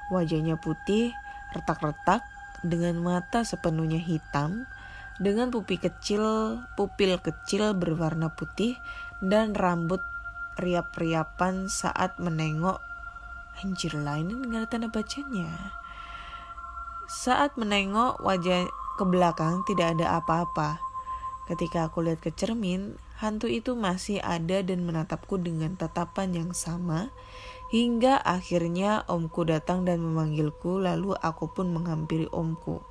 Wajahnya 0.08 0.56
putih, 0.56 1.12
retak-retak, 1.52 2.24
dengan 2.64 3.00
mata 3.00 3.42
sepenuhnya 3.42 4.00
hitam, 4.00 4.64
dengan 5.16 5.48
pupil 5.48 5.80
kecil, 5.80 6.22
pupil 6.76 7.16
kecil 7.20 7.72
berwarna 7.72 8.32
putih 8.32 8.76
dan 9.24 9.56
rambut 9.56 10.04
riap-riapan 10.56 11.68
saat 11.68 12.16
menengok 12.16 12.80
anjir 13.60 13.96
lah 13.96 14.20
ini 14.20 14.36
nggak 14.36 14.72
tanda 14.72 14.88
bacanya. 14.92 15.48
Saat 17.08 17.56
menengok 17.56 18.20
wajah 18.20 18.68
ke 18.96 19.04
belakang 19.04 19.64
tidak 19.64 19.96
ada 19.96 20.20
apa-apa. 20.20 20.80
Ketika 21.46 21.86
aku 21.86 22.02
lihat 22.02 22.20
ke 22.20 22.34
cermin, 22.34 22.98
hantu 23.22 23.46
itu 23.46 23.78
masih 23.78 24.18
ada 24.20 24.60
dan 24.66 24.82
menatapku 24.82 25.38
dengan 25.38 25.78
tatapan 25.78 26.34
yang 26.34 26.50
sama 26.50 27.14
hingga 27.66 28.22
akhirnya 28.22 29.02
omku 29.10 29.42
datang 29.42 29.82
dan 29.82 29.98
memanggilku 29.98 30.78
lalu 30.78 31.14
aku 31.18 31.50
pun 31.50 31.74
menghampiri 31.74 32.30
omku. 32.30 32.78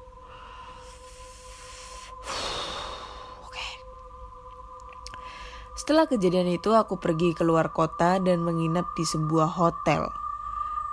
Setelah 5.79 6.07
kejadian 6.07 6.49
itu 6.51 6.71
aku 6.75 6.99
pergi 6.99 7.31
keluar 7.35 7.71
kota 7.71 8.19
dan 8.19 8.43
menginap 8.43 8.89
di 8.97 9.03
sebuah 9.07 9.53
hotel. 9.53 10.07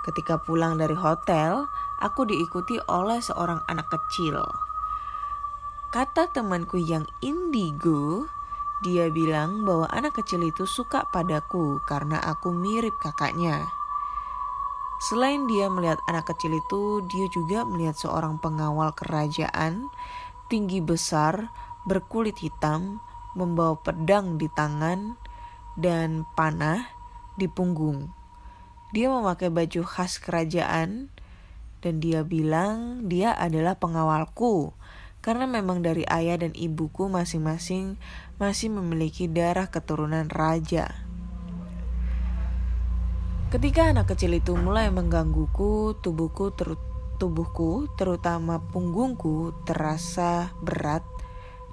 Ketika 0.03 0.35
pulang 0.43 0.75
dari 0.75 0.95
hotel, 0.99 1.63
aku 2.03 2.27
diikuti 2.27 2.75
oleh 2.91 3.23
seorang 3.23 3.63
anak 3.71 3.87
kecil. 3.87 4.43
Kata 5.95 6.27
temanku 6.27 6.75
yang 6.75 7.07
indigo, 7.23 8.27
dia 8.83 9.07
bilang 9.07 9.63
bahwa 9.63 9.87
anak 9.89 10.19
kecil 10.19 10.43
itu 10.43 10.67
suka 10.67 11.07
padaku 11.09 11.79
karena 11.87 12.19
aku 12.19 12.51
mirip 12.51 12.93
kakaknya. 12.99 13.63
Selain 15.07 15.47
dia 15.47 15.67
melihat 15.67 15.99
anak 16.07 16.31
kecil 16.31 16.55
itu, 16.55 17.03
dia 17.11 17.27
juga 17.31 17.63
melihat 17.67 17.95
seorang 17.95 18.39
pengawal 18.39 18.91
kerajaan 18.95 19.87
tinggi 20.51 20.79
besar, 20.79 21.51
berkulit 21.87 22.39
hitam, 22.39 23.03
membawa 23.33 23.79
pedang 23.79 24.37
di 24.37 24.47
tangan 24.51 25.17
dan 25.79 26.27
panah 26.37 26.87
di 27.39 27.49
punggung. 27.49 28.13
Dia 28.93 29.09
memakai 29.09 29.49
baju 29.49 29.81
khas 29.81 30.21
kerajaan 30.21 31.09
dan 31.81 31.93
dia 31.99 32.21
bilang 32.23 33.09
dia 33.09 33.33
adalah 33.33 33.75
pengawalku 33.75 34.71
karena 35.23 35.47
memang 35.47 35.79
dari 35.79 36.03
ayah 36.07 36.35
dan 36.35 36.51
ibuku 36.53 37.07
masing-masing 37.07 37.95
masih 38.43 38.67
memiliki 38.67 39.31
darah 39.31 39.71
keturunan 39.71 40.27
raja. 40.27 40.91
Ketika 43.47 43.87
anak 43.87 44.11
kecil 44.11 44.35
itu 44.35 44.51
mulai 44.59 44.91
menggangguku, 44.91 45.95
tubuhku 46.03 46.51
ter 46.51 46.75
tubuhku, 47.23 47.87
terutama 47.95 48.59
punggungku, 48.59 49.55
terasa 49.63 50.51
berat 50.59 51.07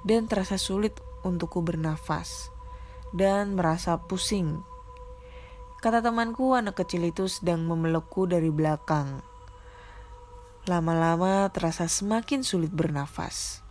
dan 0.07 0.31
terasa 0.31 0.55
sulit 0.55 0.95
untukku 1.27 1.59
bernafas 1.59 2.47
dan 3.11 3.59
merasa 3.59 3.99
pusing. 3.99 4.63
Kata 5.83 5.99
temanku, 5.99 6.55
anak 6.55 6.79
kecil 6.79 7.03
itu 7.03 7.27
sedang 7.27 7.67
memelukku 7.67 8.31
dari 8.31 8.47
belakang. 8.47 9.19
Lama-lama 10.71 11.51
terasa 11.51 11.91
semakin 11.91 12.47
sulit 12.47 12.71
bernafas. 12.71 13.65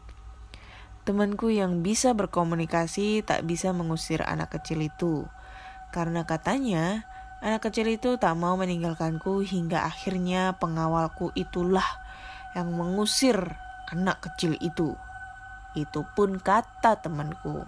Temanku 1.11 1.51
yang 1.51 1.83
bisa 1.83 2.15
berkomunikasi 2.15 3.27
tak 3.27 3.43
bisa 3.43 3.75
mengusir 3.75 4.23
anak 4.23 4.55
kecil 4.55 4.79
itu, 4.87 5.27
karena 5.91 6.23
katanya 6.23 7.03
anak 7.43 7.67
kecil 7.67 7.91
itu 7.91 8.15
tak 8.15 8.39
mau 8.39 8.55
meninggalkanku 8.55 9.43
hingga 9.43 9.91
akhirnya 9.91 10.55
pengawalku 10.63 11.35
itulah 11.35 11.99
yang 12.55 12.71
mengusir 12.71 13.59
anak 13.91 14.23
kecil 14.23 14.55
itu. 14.63 14.95
Itu 15.75 16.07
pun 16.15 16.39
kata 16.39 17.03
temanku. 17.03 17.67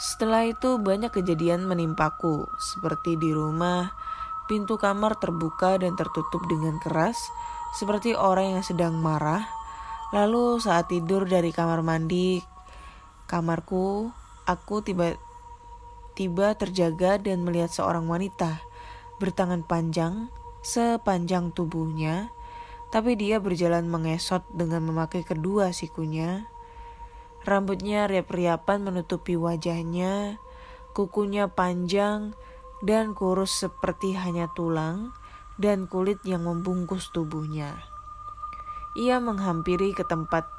Setelah 0.00 0.48
itu 0.48 0.80
banyak 0.80 1.12
kejadian 1.12 1.68
menimpaku, 1.68 2.48
seperti 2.56 3.20
di 3.20 3.36
rumah 3.36 3.92
Pintu 4.48 4.80
kamar 4.80 5.20
terbuka 5.20 5.76
dan 5.76 5.92
tertutup 5.92 6.40
dengan 6.48 6.80
keras, 6.80 7.20
seperti 7.76 8.16
orang 8.16 8.56
yang 8.56 8.64
sedang 8.64 8.96
marah. 8.96 9.59
Lalu 10.10 10.58
saat 10.58 10.90
tidur 10.90 11.22
dari 11.26 11.54
kamar 11.54 11.86
mandi 11.86 12.42
kamarku, 13.30 14.10
aku 14.42 14.82
tiba-tiba 14.82 16.58
terjaga 16.58 17.22
dan 17.22 17.46
melihat 17.46 17.70
seorang 17.70 18.10
wanita 18.10 18.58
bertangan 19.22 19.62
panjang 19.62 20.26
sepanjang 20.60 21.54
tubuhnya, 21.54 22.28
tapi 22.92 23.16
dia 23.16 23.40
berjalan 23.40 23.88
mengesot 23.88 24.44
dengan 24.52 24.84
memakai 24.84 25.24
kedua 25.24 25.72
sikunya. 25.72 26.48
Rambutnya 27.46 28.04
riap-riapan 28.04 28.84
menutupi 28.84 29.38
wajahnya, 29.38 30.36
kukunya 30.92 31.48
panjang, 31.48 32.36
dan 32.84 33.16
kurus 33.16 33.64
seperti 33.64 34.16
hanya 34.16 34.48
tulang 34.52 35.12
dan 35.60 35.88
kulit 35.88 36.20
yang 36.24 36.44
membungkus 36.44 37.12
tubuhnya. 37.12 37.89
Ia 38.98 39.22
menghampiri 39.22 39.94
ke 39.94 40.02
tempat 40.02 40.50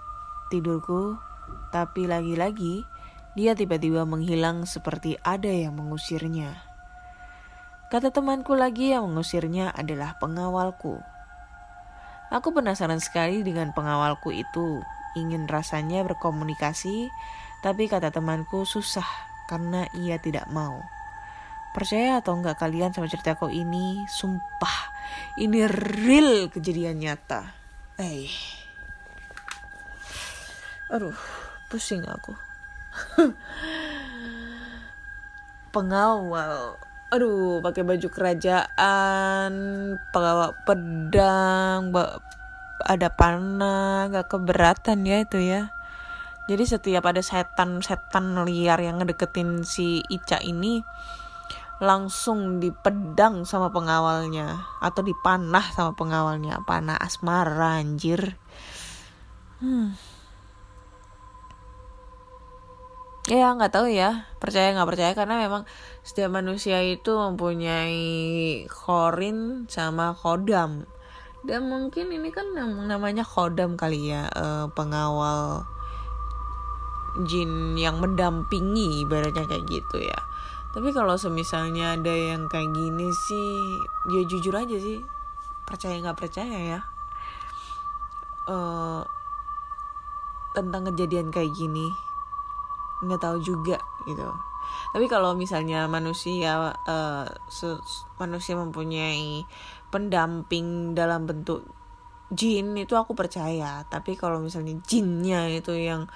tidurku, 0.48 1.20
tapi 1.76 2.08
lagi-lagi 2.08 2.88
dia 3.36 3.56
tiba-tiba 3.56 4.08
menghilang 4.08 4.64
seperti 4.64 5.20
ada 5.20 5.52
yang 5.52 5.76
mengusirnya. 5.76 6.56
Kata 7.92 8.08
temanku 8.08 8.56
lagi 8.56 8.96
yang 8.96 9.12
mengusirnya 9.12 9.76
adalah 9.76 10.16
pengawalku. 10.16 11.04
Aku 12.32 12.56
penasaran 12.56 13.04
sekali 13.04 13.44
dengan 13.44 13.76
pengawalku 13.76 14.32
itu, 14.32 14.80
ingin 15.20 15.52
rasanya 15.52 16.00
berkomunikasi, 16.08 17.12
tapi 17.60 17.92
kata 17.92 18.16
temanku 18.16 18.64
susah 18.64 19.08
karena 19.52 19.92
ia 19.92 20.16
tidak 20.24 20.48
mau. 20.48 20.80
Percaya 21.76 22.24
atau 22.24 22.40
enggak 22.40 22.64
kalian 22.64 22.96
sama 22.96 23.12
ceritaku 23.12 23.52
ini, 23.52 24.08
sumpah, 24.08 24.96
ini 25.36 25.68
real 25.68 26.48
kejadian 26.48 27.04
nyata. 27.04 27.61
Eh. 28.02 28.34
Aduh, 30.90 31.14
pusing 31.70 32.02
aku. 32.10 32.34
Pengawal. 35.76 36.82
Aduh, 37.14 37.62
pakai 37.62 37.86
baju 37.86 38.08
kerajaan, 38.10 39.52
pengawal 40.10 40.58
pedang, 40.66 41.94
ada 42.90 43.14
panah, 43.14 44.10
gak 44.10 44.34
keberatan 44.34 45.06
ya 45.06 45.22
itu 45.22 45.38
ya. 45.38 45.70
Jadi 46.50 46.64
setiap 46.66 47.06
ada 47.06 47.22
setan-setan 47.22 48.42
liar 48.50 48.82
yang 48.82 48.98
ngedeketin 48.98 49.62
si 49.62 50.02
Ica 50.10 50.42
ini, 50.42 50.82
langsung 51.82 52.62
dipedang 52.62 53.42
sama 53.42 53.74
pengawalnya 53.74 54.70
atau 54.78 55.02
dipanah 55.02 55.66
sama 55.74 55.98
pengawalnya. 55.98 56.62
Panah 56.62 57.02
asmara 57.02 57.82
anjir. 57.82 58.38
Hmm. 59.58 59.98
ya 63.30 63.54
nggak 63.58 63.74
tahu 63.74 63.90
ya. 63.90 64.30
Percaya 64.38 64.78
nggak 64.78 64.90
percaya? 64.94 65.12
Karena 65.18 65.42
memang 65.42 65.66
setiap 66.06 66.30
manusia 66.30 66.86
itu 66.86 67.18
mempunyai 67.18 68.66
khorin 68.70 69.66
sama 69.66 70.14
kodam. 70.14 70.86
Dan 71.42 71.66
mungkin 71.66 72.14
ini 72.14 72.30
kan 72.30 72.54
namanya 72.86 73.26
kodam 73.26 73.74
kali 73.74 74.14
ya 74.14 74.30
eh, 74.30 74.66
pengawal 74.78 75.66
jin 77.26 77.76
yang 77.76 77.98
mendampingi 77.98 79.04
ibaratnya 79.04 79.50
kayak 79.50 79.66
gitu 79.68 79.98
ya 80.06 80.31
tapi 80.72 80.96
kalau 80.96 81.20
semisalnya 81.20 82.00
ada 82.00 82.16
yang 82.16 82.48
kayak 82.48 82.72
gini 82.72 83.12
sih 83.12 83.52
ya 84.16 84.24
jujur 84.24 84.56
aja 84.56 84.80
sih 84.80 85.04
percaya 85.68 86.00
nggak 86.00 86.20
percaya 86.20 86.58
ya. 86.78 86.80
Uh, 88.48 89.04
tentang 90.52 90.92
kejadian 90.92 91.32
kayak 91.32 91.52
gini 91.56 91.92
nggak 93.04 93.20
tahu 93.20 93.38
juga 93.44 93.80
gitu. 94.08 94.28
Tapi 94.96 95.06
kalau 95.12 95.36
misalnya 95.36 95.88
manusia 95.92 96.76
uh, 96.88 97.28
manusia 98.20 98.56
mempunyai 98.56 99.44
pendamping 99.92 100.96
dalam 100.96 101.28
bentuk 101.28 101.68
jin 102.32 102.80
itu 102.80 102.96
aku 102.96 103.12
percaya. 103.12 103.84
Tapi 103.92 104.16
kalau 104.16 104.40
misalnya 104.40 104.80
jinnya 104.88 105.52
itu 105.52 105.76
yang 105.76 106.08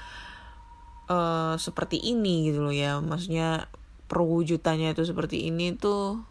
uh, 1.12 1.56
seperti 1.60 2.00
ini 2.00 2.50
gitu 2.52 2.63
loh 2.63 2.76
ya 2.76 3.04
maksudnya 3.04 3.68
perwujudannya 4.06 4.94
itu 4.94 5.04
seperti 5.06 5.50
ini 5.50 5.74
tuh 5.74 6.22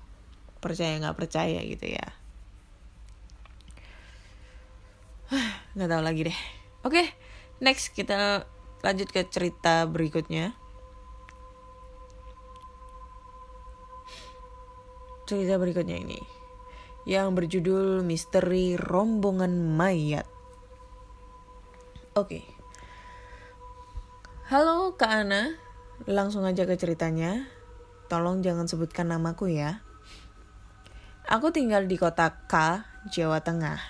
percaya 0.62 0.96
nggak 1.00 1.18
percaya 1.18 1.60
gitu 1.62 1.90
ya 1.90 2.06
nggak 5.74 5.90
tahu 5.90 6.02
lagi 6.02 6.20
deh 6.30 6.38
oke 6.86 7.02
next 7.58 7.92
kita 7.92 8.46
lanjut 8.84 9.08
ke 9.10 9.26
cerita 9.26 9.84
berikutnya 9.90 10.54
cerita 15.24 15.56
berikutnya 15.56 15.96
ini 15.98 16.20
yang 17.04 17.36
berjudul 17.36 18.00
Misteri 18.00 18.80
Rombongan 18.80 19.60
Mayat. 19.76 20.24
Oke. 22.16 22.40
Halo 24.48 24.96
Kak 24.96 25.24
Ana, 25.24 25.56
langsung 26.08 26.48
aja 26.48 26.64
ke 26.64 26.76
ceritanya. 26.76 27.48
Tolong 28.06 28.44
jangan 28.44 28.68
sebutkan 28.68 29.08
namaku 29.08 29.48
ya. 29.52 29.80
Aku 31.24 31.48
tinggal 31.48 31.88
di 31.88 31.96
kota 31.96 32.36
K, 32.44 32.84
Jawa 33.08 33.40
Tengah, 33.40 33.80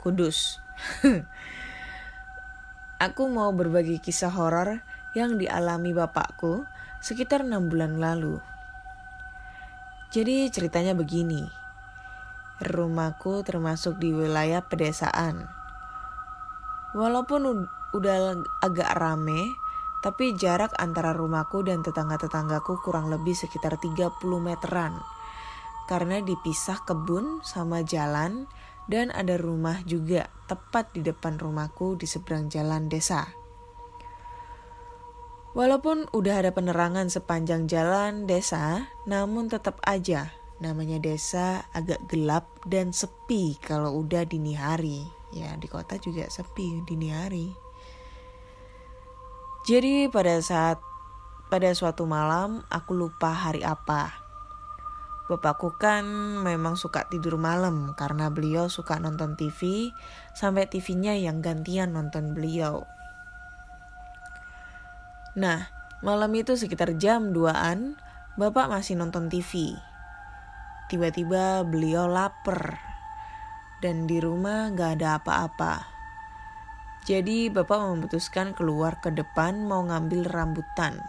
Kudus. 0.00 0.56
Aku 3.04 3.28
mau 3.28 3.52
berbagi 3.52 4.00
kisah 4.00 4.32
horor 4.32 4.80
yang 5.12 5.36
dialami 5.36 5.92
bapakku 5.92 6.64
sekitar 6.98 7.44
enam 7.44 7.68
bulan 7.68 8.00
lalu. 8.00 8.40
Jadi 10.08 10.48
ceritanya 10.48 10.96
begini. 10.96 11.44
Rumahku 12.64 13.44
termasuk 13.44 14.00
di 14.00 14.10
wilayah 14.10 14.64
pedesaan. 14.64 15.46
Walaupun 16.96 17.68
udah 17.92 18.40
agak 18.64 18.90
rame, 18.96 19.52
tapi 20.04 20.36
jarak 20.38 20.74
antara 20.78 21.14
rumahku 21.14 21.66
dan 21.66 21.82
tetangga-tetanggaku 21.82 22.78
kurang 22.82 23.10
lebih 23.10 23.34
sekitar 23.34 23.78
30 23.78 24.18
meteran. 24.38 24.98
Karena 25.88 26.20
dipisah 26.20 26.84
kebun 26.84 27.40
sama 27.42 27.80
jalan 27.82 28.46
dan 28.86 29.08
ada 29.10 29.40
rumah 29.40 29.80
juga 29.84 30.28
tepat 30.46 30.92
di 30.92 31.00
depan 31.04 31.40
rumahku 31.40 31.96
di 31.96 32.04
seberang 32.04 32.52
jalan 32.52 32.86
desa. 32.86 33.24
Walaupun 35.56 36.12
udah 36.12 36.44
ada 36.44 36.50
penerangan 36.52 37.10
sepanjang 37.10 37.66
jalan 37.66 38.28
desa, 38.28 38.92
namun 39.08 39.50
tetap 39.50 39.80
aja 39.82 40.38
Namanya 40.58 40.98
desa 40.98 41.70
agak 41.70 42.10
gelap 42.10 42.50
dan 42.66 42.90
sepi 42.90 43.54
kalau 43.62 44.02
udah 44.02 44.26
dini 44.26 44.58
hari. 44.58 45.06
Ya 45.30 45.54
di 45.54 45.70
kota 45.70 46.02
juga 46.02 46.26
sepi 46.26 46.82
dini 46.82 47.14
hari. 47.14 47.67
Jadi 49.68 50.08
pada 50.08 50.40
saat 50.40 50.80
pada 51.52 51.68
suatu 51.76 52.08
malam 52.08 52.64
aku 52.72 52.96
lupa 52.96 53.36
hari 53.36 53.60
apa. 53.60 54.16
Bapakku 55.28 55.76
kan 55.76 56.08
memang 56.40 56.80
suka 56.80 57.04
tidur 57.04 57.36
malam 57.36 57.92
karena 57.92 58.32
beliau 58.32 58.72
suka 58.72 58.96
nonton 58.96 59.36
TV 59.36 59.92
sampai 60.32 60.72
TV-nya 60.72 61.20
yang 61.20 61.44
gantian 61.44 61.92
nonton 61.92 62.32
beliau. 62.32 62.88
Nah, 65.36 65.68
malam 66.00 66.32
itu 66.32 66.56
sekitar 66.56 66.96
jam 66.96 67.36
2-an, 67.36 68.00
Bapak 68.40 68.72
masih 68.72 68.96
nonton 68.96 69.28
TV. 69.28 69.76
Tiba-tiba 70.88 71.60
beliau 71.68 72.08
lapar 72.08 72.80
dan 73.84 74.08
di 74.08 74.16
rumah 74.16 74.72
gak 74.72 74.96
ada 74.96 75.20
apa-apa. 75.20 75.97
Jadi 77.08 77.48
bapak 77.48 77.88
memutuskan 77.88 78.52
keluar 78.52 79.00
ke 79.00 79.08
depan 79.08 79.64
mau 79.64 79.80
ngambil 79.80 80.28
rambutan. 80.28 81.00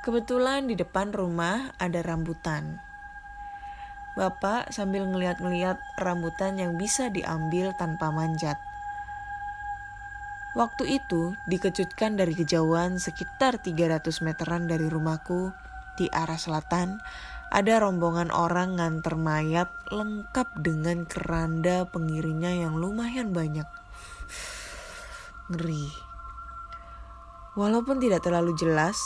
Kebetulan 0.00 0.64
di 0.64 0.72
depan 0.72 1.12
rumah 1.12 1.76
ada 1.76 2.00
rambutan. 2.00 2.80
Bapak 4.16 4.72
sambil 4.72 5.04
ngeliat-ngeliat 5.04 5.76
rambutan 6.00 6.56
yang 6.56 6.80
bisa 6.80 7.12
diambil 7.12 7.76
tanpa 7.76 8.08
manjat. 8.08 8.56
Waktu 10.56 10.96
itu 10.96 11.36
dikejutkan 11.44 12.16
dari 12.16 12.32
kejauhan 12.32 12.96
sekitar 12.96 13.60
300 13.60 14.00
meteran 14.24 14.64
dari 14.64 14.88
rumahku 14.88 15.52
di 16.00 16.08
arah 16.08 16.40
selatan 16.40 17.04
ada 17.52 17.84
rombongan 17.84 18.32
orang 18.32 18.80
nganter 18.80 19.12
mayat 19.12 19.68
lengkap 19.92 20.56
dengan 20.64 21.04
keranda 21.04 21.84
pengiringnya 21.92 22.64
yang 22.64 22.80
lumayan 22.80 23.36
banyak. 23.36 23.81
Ngeri. 25.52 25.84
Walaupun 27.60 28.00
tidak 28.00 28.24
terlalu 28.24 28.56
jelas, 28.56 28.96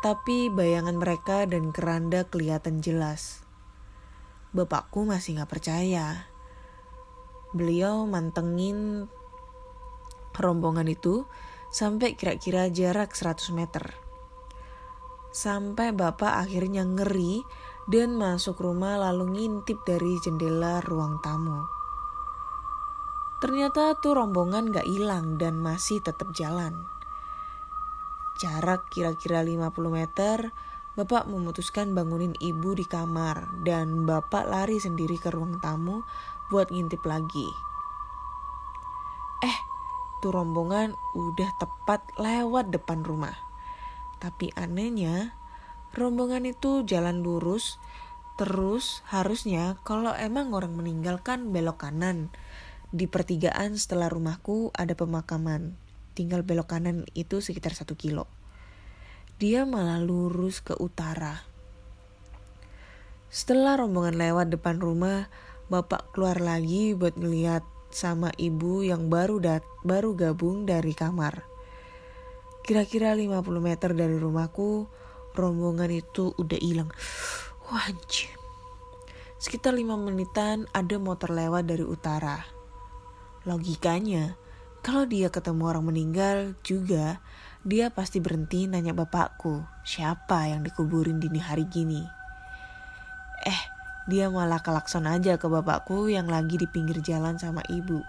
tapi 0.00 0.48
bayangan 0.48 0.96
mereka 0.96 1.44
dan 1.44 1.68
keranda 1.68 2.24
kelihatan 2.24 2.80
jelas. 2.80 3.44
Bapakku 4.56 5.04
masih 5.04 5.36
gak 5.36 5.52
percaya. 5.52 6.32
Beliau 7.52 8.08
mantengin 8.08 9.06
rombongan 10.32 10.88
itu 10.88 11.28
sampai 11.68 12.16
kira-kira 12.16 12.72
jarak 12.72 13.12
100 13.12 13.52
meter. 13.52 13.92
Sampai 15.32 15.92
bapak 15.92 16.48
akhirnya 16.48 16.88
ngeri 16.88 17.44
dan 17.92 18.16
masuk 18.16 18.60
rumah 18.64 18.96
lalu 18.96 19.36
ngintip 19.36 19.84
dari 19.84 20.16
jendela 20.24 20.80
ruang 20.84 21.20
tamu. 21.20 21.81
Ternyata 23.42 23.98
tuh 23.98 24.14
rombongan 24.14 24.70
gak 24.70 24.86
hilang 24.86 25.34
dan 25.34 25.58
masih 25.58 25.98
tetap 25.98 26.30
jalan. 26.30 26.86
Jarak 28.38 28.86
kira-kira 28.94 29.42
50 29.42 29.66
meter, 29.90 30.54
Bapak 30.94 31.26
memutuskan 31.26 31.90
bangunin 31.90 32.38
ibu 32.38 32.70
di 32.78 32.86
kamar 32.86 33.50
dan 33.66 34.06
Bapak 34.06 34.46
lari 34.46 34.78
sendiri 34.78 35.18
ke 35.18 35.34
ruang 35.34 35.58
tamu 35.58 36.06
buat 36.54 36.70
ngintip 36.70 37.02
lagi. 37.02 37.50
Eh, 39.42 39.58
tuh 40.22 40.30
rombongan 40.30 40.94
udah 41.18 41.50
tepat 41.58 42.06
lewat 42.22 42.70
depan 42.70 43.02
rumah. 43.02 43.34
Tapi 44.22 44.54
anehnya, 44.54 45.34
rombongan 45.98 46.46
itu 46.46 46.86
jalan 46.86 47.26
lurus 47.26 47.82
terus 48.40 49.04
harusnya 49.12 49.76
kalau 49.84 50.16
emang 50.16 50.56
orang 50.56 50.72
meninggalkan 50.72 51.52
belok 51.52 51.84
kanan 51.84 52.32
di 52.92 53.08
pertigaan 53.08 53.74
setelah 53.74 54.12
rumahku 54.12 54.70
ada 54.76 54.92
pemakaman 54.92 55.74
tinggal 56.12 56.44
belok 56.44 56.76
kanan 56.76 57.08
itu 57.16 57.40
sekitar 57.40 57.72
satu 57.72 57.96
kilo 57.96 58.28
dia 59.40 59.64
malah 59.64 59.98
lurus 59.98 60.60
ke 60.60 60.76
utara 60.76 61.42
setelah 63.32 63.80
rombongan 63.80 64.20
lewat 64.20 64.52
depan 64.52 64.78
rumah 64.78 65.32
bapak 65.72 66.12
keluar 66.12 66.38
lagi 66.38 66.92
buat 66.92 67.16
ngeliat 67.16 67.64
sama 67.88 68.28
ibu 68.36 68.84
yang 68.84 69.08
baru 69.08 69.40
dat 69.40 69.64
baru 69.82 70.12
gabung 70.12 70.68
dari 70.68 70.92
kamar 70.92 71.48
kira-kira 72.62 73.16
50 73.16 73.42
meter 73.58 73.90
dari 73.96 74.20
rumahku 74.20 74.86
rombongan 75.34 75.90
itu 75.90 76.36
udah 76.36 76.60
hilang. 76.60 76.90
Wajib. 77.72 78.36
Sekitar 79.42 79.74
lima 79.74 79.98
menitan 79.98 80.70
ada 80.70 80.96
motor 81.02 81.34
lewat 81.34 81.66
dari 81.66 81.82
utara. 81.82 82.51
Logikanya, 83.42 84.38
kalau 84.86 85.02
dia 85.02 85.26
ketemu 85.26 85.66
orang 85.66 85.90
meninggal 85.90 86.54
juga, 86.62 87.18
dia 87.66 87.90
pasti 87.90 88.22
berhenti 88.22 88.70
nanya 88.70 88.94
bapakku, 88.94 89.66
siapa 89.82 90.46
yang 90.46 90.62
dikuburin 90.62 91.18
dini 91.18 91.42
hari 91.42 91.66
gini. 91.66 92.06
Eh, 93.42 93.62
dia 94.06 94.30
malah 94.30 94.62
kelakson 94.62 95.10
aja 95.10 95.42
ke 95.42 95.50
bapakku 95.50 96.06
yang 96.06 96.30
lagi 96.30 96.54
di 96.54 96.70
pinggir 96.70 97.02
jalan 97.02 97.34
sama 97.34 97.66
ibu. 97.66 98.02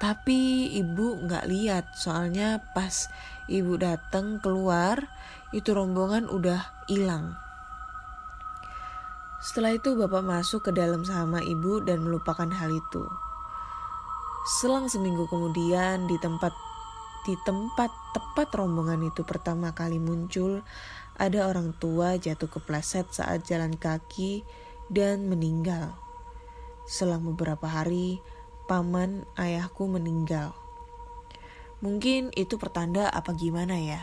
Tapi 0.00 0.72
ibu 0.80 1.20
nggak 1.28 1.44
lihat, 1.48 1.92
soalnya 1.92 2.64
pas 2.72 3.12
ibu 3.52 3.76
datang 3.76 4.40
keluar, 4.40 5.12
itu 5.52 5.76
rombongan 5.76 6.24
udah 6.28 6.88
hilang. 6.88 7.36
Setelah 9.44 9.76
itu 9.76 9.92
bapak 9.92 10.24
masuk 10.24 10.68
ke 10.68 10.72
dalam 10.72 11.04
sama 11.04 11.44
ibu 11.44 11.84
dan 11.84 12.00
melupakan 12.00 12.48
hal 12.48 12.72
itu. 12.72 13.27
Selang 14.48 14.88
seminggu 14.88 15.28
kemudian 15.28 16.08
di 16.08 16.16
tempat 16.16 16.56
di 17.28 17.36
tempat 17.44 17.92
tepat 18.16 18.48
rombongan 18.56 19.04
itu 19.04 19.20
pertama 19.20 19.76
kali 19.76 20.00
muncul, 20.00 20.64
ada 21.20 21.44
orang 21.44 21.76
tua 21.76 22.16
jatuh 22.16 22.48
kepleset 22.48 23.12
saat 23.12 23.44
jalan 23.44 23.76
kaki 23.76 24.48
dan 24.88 25.28
meninggal. 25.28 26.00
Selang 26.88 27.28
beberapa 27.28 27.68
hari, 27.68 28.24
paman 28.64 29.28
ayahku 29.36 29.84
meninggal. 29.84 30.56
Mungkin 31.84 32.32
itu 32.32 32.56
pertanda 32.56 33.12
apa 33.12 33.36
gimana 33.36 33.76
ya? 33.76 34.00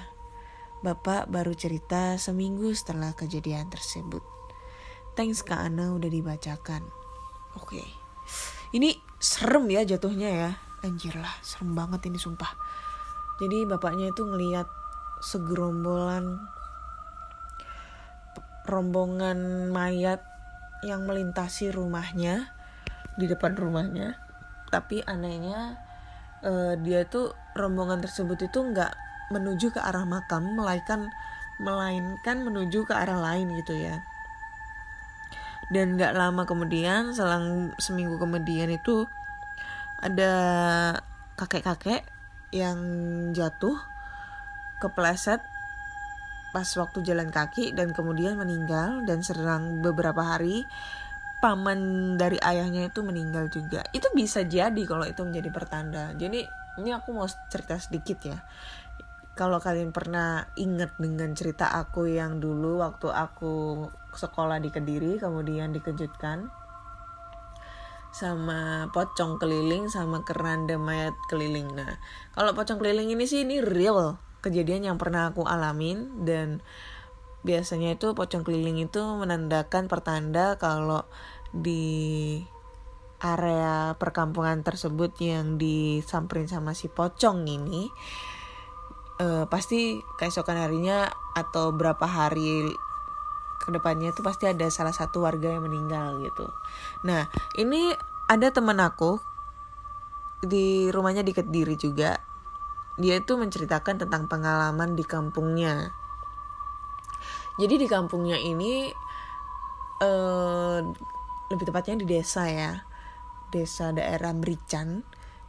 Bapak 0.85 1.25
baru 1.25 1.57
cerita 1.57 2.21
seminggu 2.21 2.69
setelah 2.77 3.17
kejadian 3.17 3.73
tersebut. 3.73 4.21
Thanks 5.17 5.41
Kak 5.41 5.65
Ana 5.65 5.97
udah 5.97 6.13
dibacakan. 6.13 6.85
Oke. 7.57 7.81
Okay. 7.81 7.89
Ini 8.75 9.04
serem 9.25 9.65
ya 9.73 9.81
jatuhnya 9.81 10.29
ya. 10.29 10.51
Anjir 10.85 11.17
lah, 11.17 11.33
serem 11.41 11.73
banget 11.73 12.13
ini 12.13 12.21
sumpah. 12.21 12.53
Jadi 13.41 13.65
bapaknya 13.65 14.13
itu 14.13 14.21
ngeliat 14.21 14.69
segerombolan 15.25 16.37
rombongan 18.69 19.69
mayat 19.73 20.21
yang 20.85 21.09
melintasi 21.09 21.73
rumahnya 21.73 22.53
di 23.17 23.25
depan 23.25 23.57
rumahnya. 23.57 24.13
Tapi 24.69 25.01
anehnya 25.01 25.81
uh, 26.45 26.77
dia 26.77 27.09
tuh 27.09 27.33
rombongan 27.57 28.05
tersebut 28.05 28.45
itu 28.45 28.59
nggak 28.61 28.93
menuju 29.33 29.73
ke 29.73 29.81
arah 29.81 30.05
makam 30.05 30.53
melainkan 30.53 31.09
melainkan 31.57 32.45
menuju 32.45 32.85
ke 32.85 32.93
arah 32.93 33.17
lain 33.17 33.57
gitu 33.57 33.73
ya 33.73 34.05
dan 35.73 35.97
nggak 35.97 36.13
lama 36.13 36.45
kemudian 36.45 37.15
selang 37.15 37.73
seminggu 37.81 38.21
kemudian 38.21 38.69
itu 38.69 39.09
ada 40.01 40.33
kakek-kakek 41.39 42.05
yang 42.53 42.79
jatuh 43.33 43.75
kepleset 44.79 45.41
pas 46.55 46.67
waktu 46.79 47.03
jalan 47.03 47.33
kaki 47.33 47.75
dan 47.75 47.91
kemudian 47.91 48.39
meninggal 48.39 49.03
dan 49.03 49.19
serang 49.19 49.83
beberapa 49.83 50.23
hari 50.23 50.63
paman 51.43 52.15
dari 52.15 52.39
ayahnya 52.39 52.87
itu 52.87 53.03
meninggal 53.03 53.51
juga. 53.51 53.83
Itu 53.91 54.07
bisa 54.15 54.47
jadi 54.47 54.79
kalau 54.87 55.03
itu 55.03 55.19
menjadi 55.19 55.51
pertanda. 55.51 56.15
Jadi 56.15 56.47
ini 56.79 56.89
aku 56.95 57.11
mau 57.11 57.27
cerita 57.51 57.75
sedikit 57.79 58.19
ya 58.23 58.39
kalau 59.35 59.59
kalian 59.59 59.91
pernah 59.91 60.47
inget 60.55 60.95
dengan 60.95 61.35
cerita 61.35 61.67
aku 61.67 62.07
yang 62.07 62.39
dulu 62.39 62.79
waktu 62.79 63.11
aku 63.11 63.87
sekolah 64.15 64.63
di 64.63 64.71
Kediri 64.71 65.19
kemudian 65.19 65.75
dikejutkan 65.75 66.47
sama 68.15 68.87
pocong 68.95 69.35
keliling 69.35 69.91
sama 69.91 70.23
keranda 70.23 70.79
mayat 70.79 71.11
keliling. 71.27 71.67
Nah, 71.75 71.99
kalau 72.31 72.55
pocong 72.55 72.79
keliling 72.79 73.11
ini 73.11 73.27
sih 73.27 73.43
ini 73.43 73.59
real 73.59 74.15
kejadian 74.39 74.87
yang 74.87 74.95
pernah 74.95 75.35
aku 75.35 75.43
alamin 75.43 76.23
dan 76.23 76.63
biasanya 77.43 77.99
itu 77.99 78.15
pocong 78.15 78.47
keliling 78.47 78.79
itu 78.79 79.03
menandakan 79.03 79.91
pertanda 79.91 80.55
kalau 80.55 81.03
di 81.51 82.39
area 83.19 83.99
perkampungan 83.99 84.63
tersebut 84.63 85.11
yang 85.19 85.59
disamperin 85.59 86.47
sama 86.47 86.71
si 86.71 86.87
pocong 86.87 87.43
ini 87.43 87.91
uh, 89.19 89.45
pasti 89.47 90.03
keesokan 90.19 90.59
harinya 90.59 91.07
atau 91.35 91.71
berapa 91.71 92.03
hari 92.03 92.71
ke 93.59 93.69
depannya 93.71 94.13
itu 94.13 94.21
pasti 94.21 94.45
ada 94.45 94.67
salah 94.69 94.93
satu 94.93 95.25
warga 95.25 95.55
yang 95.55 95.65
meninggal 95.65 96.21
gitu. 96.21 96.51
Nah 97.07 97.27
ini 97.57 97.95
ada 98.29 98.51
teman 98.51 98.77
aku 98.81 99.17
di 100.43 100.91
rumahnya 100.91 101.25
di 101.25 101.33
Kediri 101.33 101.75
juga. 101.79 102.19
Dia 102.95 103.19
itu 103.19 103.35
menceritakan 103.35 104.07
tentang 104.07 104.31
pengalaman 104.31 104.95
di 104.95 105.03
kampungnya. 105.03 105.91
Jadi 107.59 107.75
di 107.79 107.87
kampungnya 107.87 108.39
ini 108.39 108.91
uh, 109.99 110.79
lebih 111.51 111.65
tepatnya 111.67 112.03
di 112.03 112.05
desa 112.07 112.47
ya, 112.47 112.83
desa 113.51 113.91
daerah 113.91 114.31
Merican 114.31 115.03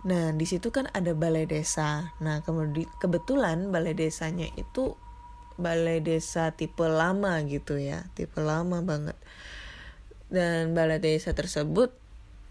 Nah, 0.06 0.30
di 0.30 0.46
situ 0.46 0.70
kan 0.70 0.86
ada 0.94 1.18
balai 1.18 1.50
desa. 1.50 2.14
Nah, 2.22 2.38
kemudian 2.46 2.86
kebetulan 3.02 3.74
balai 3.74 3.90
desanya 3.90 4.46
itu 4.54 4.94
balai 5.58 5.98
desa 5.98 6.54
tipe 6.54 6.86
lama 6.86 7.42
gitu 7.42 7.74
ya, 7.74 8.06
tipe 8.14 8.38
lama 8.38 8.86
banget. 8.86 9.18
Dan 10.30 10.78
balai 10.78 11.02
desa 11.02 11.34
tersebut 11.34 11.90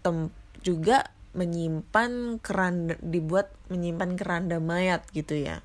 tem 0.04 0.28
juga 0.60 1.08
menyimpan 1.32 2.40
keranda 2.44 2.96
dibuat 3.00 3.52
menyimpan 3.72 4.20
keranda 4.20 4.56
mayat 4.60 5.08
gitu 5.16 5.36
ya. 5.36 5.64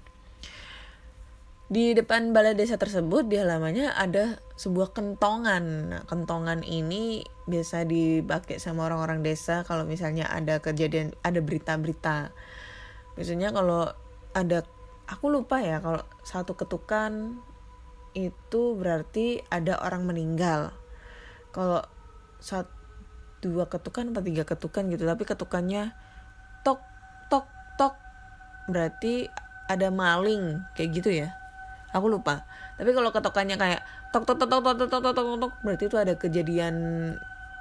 Di 1.72 1.96
depan 1.96 2.36
balai 2.36 2.52
desa 2.52 2.76
tersebut 2.76 3.32
di 3.32 3.40
halamannya 3.40 3.96
ada 3.96 4.44
sebuah 4.60 4.92
kentongan. 4.92 5.64
Nah, 5.88 6.04
kentongan 6.04 6.68
ini 6.68 7.24
biasa 7.48 7.88
dipakai 7.88 8.60
sama 8.60 8.92
orang-orang 8.92 9.24
desa 9.24 9.64
kalau 9.64 9.88
misalnya 9.88 10.28
ada 10.28 10.60
kejadian, 10.60 11.16
ada 11.24 11.40
berita-berita. 11.40 12.36
Biasanya 13.16 13.56
kalau 13.56 13.88
ada 14.36 14.68
aku 15.08 15.32
lupa 15.32 15.64
ya 15.64 15.80
kalau 15.80 16.04
satu 16.28 16.60
ketukan 16.60 17.40
itu 18.20 18.76
berarti 18.76 19.40
ada 19.48 19.80
orang 19.80 20.04
meninggal. 20.04 20.76
Kalau 21.56 21.88
satu 22.44 22.68
dua 23.48 23.72
ketukan 23.72 24.12
atau 24.12 24.20
tiga 24.20 24.44
ketukan 24.44 24.92
gitu, 24.92 25.08
tapi 25.08 25.24
ketukannya 25.24 25.96
tok 26.68 26.84
tok 27.32 27.48
tok 27.80 27.96
berarti 28.68 29.32
ada 29.72 29.88
maling 29.88 30.68
kayak 30.76 30.92
gitu 31.00 31.16
ya 31.16 31.41
aku 31.92 32.08
lupa 32.08 32.44
tapi 32.80 32.92
kalau 32.96 33.12
ketokannya 33.12 33.56
kayak 33.60 33.82
tok 34.12 34.28
tok 34.28 34.40
tok 34.40 34.50
tok 34.50 34.64
tok 34.64 34.88
tok 34.90 35.02
tok 35.04 35.14
tok 35.16 35.38
tok 35.40 35.54
berarti 35.64 35.84
itu 35.88 35.98
ada 36.00 36.14
kejadian 36.16 36.76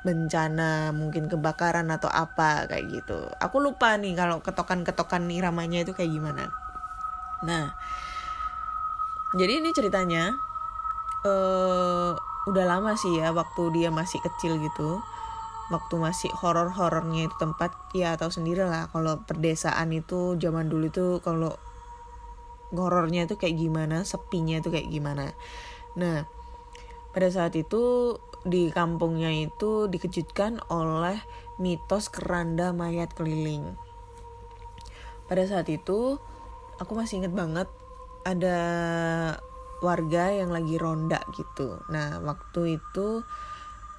bencana 0.00 0.96
mungkin 0.96 1.28
kebakaran 1.28 1.92
atau 1.92 2.08
apa 2.08 2.64
kayak 2.64 2.88
gitu 2.88 3.28
aku 3.36 3.60
lupa 3.60 4.00
nih 4.00 4.16
kalau 4.16 4.40
ketokan 4.40 4.80
ketokan 4.80 5.28
iramanya 5.28 5.84
itu 5.84 5.92
kayak 5.92 6.08
gimana 6.08 6.48
nah 7.44 7.76
jadi 9.36 9.60
ini 9.60 9.70
ceritanya 9.76 10.32
uh, 11.28 12.16
udah 12.48 12.64
lama 12.64 12.96
sih 12.96 13.20
ya 13.20 13.30
waktu 13.36 13.62
dia 13.76 13.92
masih 13.92 14.18
kecil 14.24 14.56
gitu 14.56 15.04
waktu 15.70 15.94
masih 16.00 16.32
horor-horornya 16.34 17.30
itu 17.30 17.36
tempat 17.38 17.70
ya 17.94 18.18
tahu 18.18 18.32
sendiri 18.32 18.66
lah 18.66 18.90
kalau 18.90 19.22
perdesaan 19.22 19.94
itu 19.94 20.34
zaman 20.40 20.66
dulu 20.66 20.90
itu 20.90 21.06
kalau 21.22 21.54
horornya 22.74 23.26
itu 23.26 23.35
kayak 23.35 23.59
gimana, 23.59 24.06
sepinya 24.06 24.59
itu 24.59 24.70
kayak 24.70 24.88
gimana. 24.90 25.35
Nah, 25.98 26.26
pada 27.11 27.28
saat 27.30 27.59
itu 27.59 28.14
di 28.46 28.72
kampungnya 28.72 29.28
itu 29.35 29.90
dikejutkan 29.90 30.62
oleh 30.72 31.18
mitos 31.61 32.09
keranda 32.09 32.72
mayat 32.72 33.12
keliling. 33.12 33.76
Pada 35.28 35.44
saat 35.46 35.68
itu 35.68 36.16
aku 36.80 36.92
masih 36.96 37.22
inget 37.22 37.35
banget 37.37 37.68
ada 38.24 38.59
warga 39.80 40.33
yang 40.33 40.52
lagi 40.52 40.76
ronda 40.76 41.20
gitu. 41.37 41.80
Nah, 41.92 42.20
waktu 42.24 42.80
itu 42.80 43.24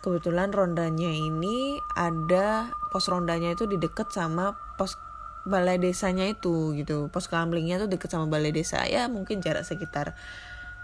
kebetulan 0.01 0.49
rondanya 0.49 1.09
ini 1.09 1.77
ada 1.93 2.73
pos 2.89 3.05
rondanya 3.05 3.53
itu 3.53 3.69
di 3.69 3.77
deket 3.77 4.09
sama 4.09 4.57
pos 4.77 4.97
balai 5.47 5.81
desanya 5.81 6.29
itu 6.29 6.77
gitu. 6.77 7.09
Pos 7.09 7.25
kamlingnya 7.25 7.81
tuh 7.81 7.89
deket 7.89 8.13
sama 8.13 8.29
balai 8.29 8.53
desa. 8.53 8.85
Ya 8.85 9.09
mungkin 9.09 9.41
jarak 9.41 9.65
sekitar 9.65 10.13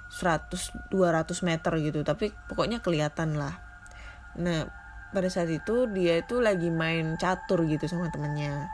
100 0.10 0.94
200 0.94 1.48
meter 1.48 1.74
gitu. 1.82 2.00
Tapi 2.02 2.34
pokoknya 2.50 2.82
kelihatan 2.82 3.38
lah. 3.38 3.58
Nah 4.38 4.66
pada 5.14 5.30
saat 5.32 5.48
itu 5.50 5.88
dia 5.94 6.20
itu 6.22 6.42
lagi 6.42 6.74
main 6.74 7.16
catur 7.22 7.64
gitu 7.70 7.86
sama 7.86 8.10
temennya. 8.10 8.68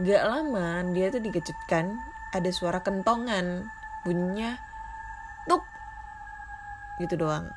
Gak 0.00 0.22
lama 0.28 0.84
dia 0.92 1.08
tuh 1.08 1.22
dikejutkan 1.24 1.96
ada 2.34 2.50
suara 2.52 2.84
kentongan. 2.84 3.66
Bunyinya 4.06 4.54
tuk 5.50 5.64
gitu 7.02 7.18
doang. 7.18 7.50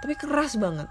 Tapi 0.00 0.14
keras 0.16 0.56
banget. 0.56 0.88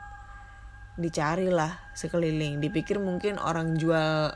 Dicarilah 0.97 1.93
sekeliling. 1.95 2.59
Dipikir 2.61 2.99
mungkin 3.01 3.39
orang 3.41 3.79
jual 3.79 4.35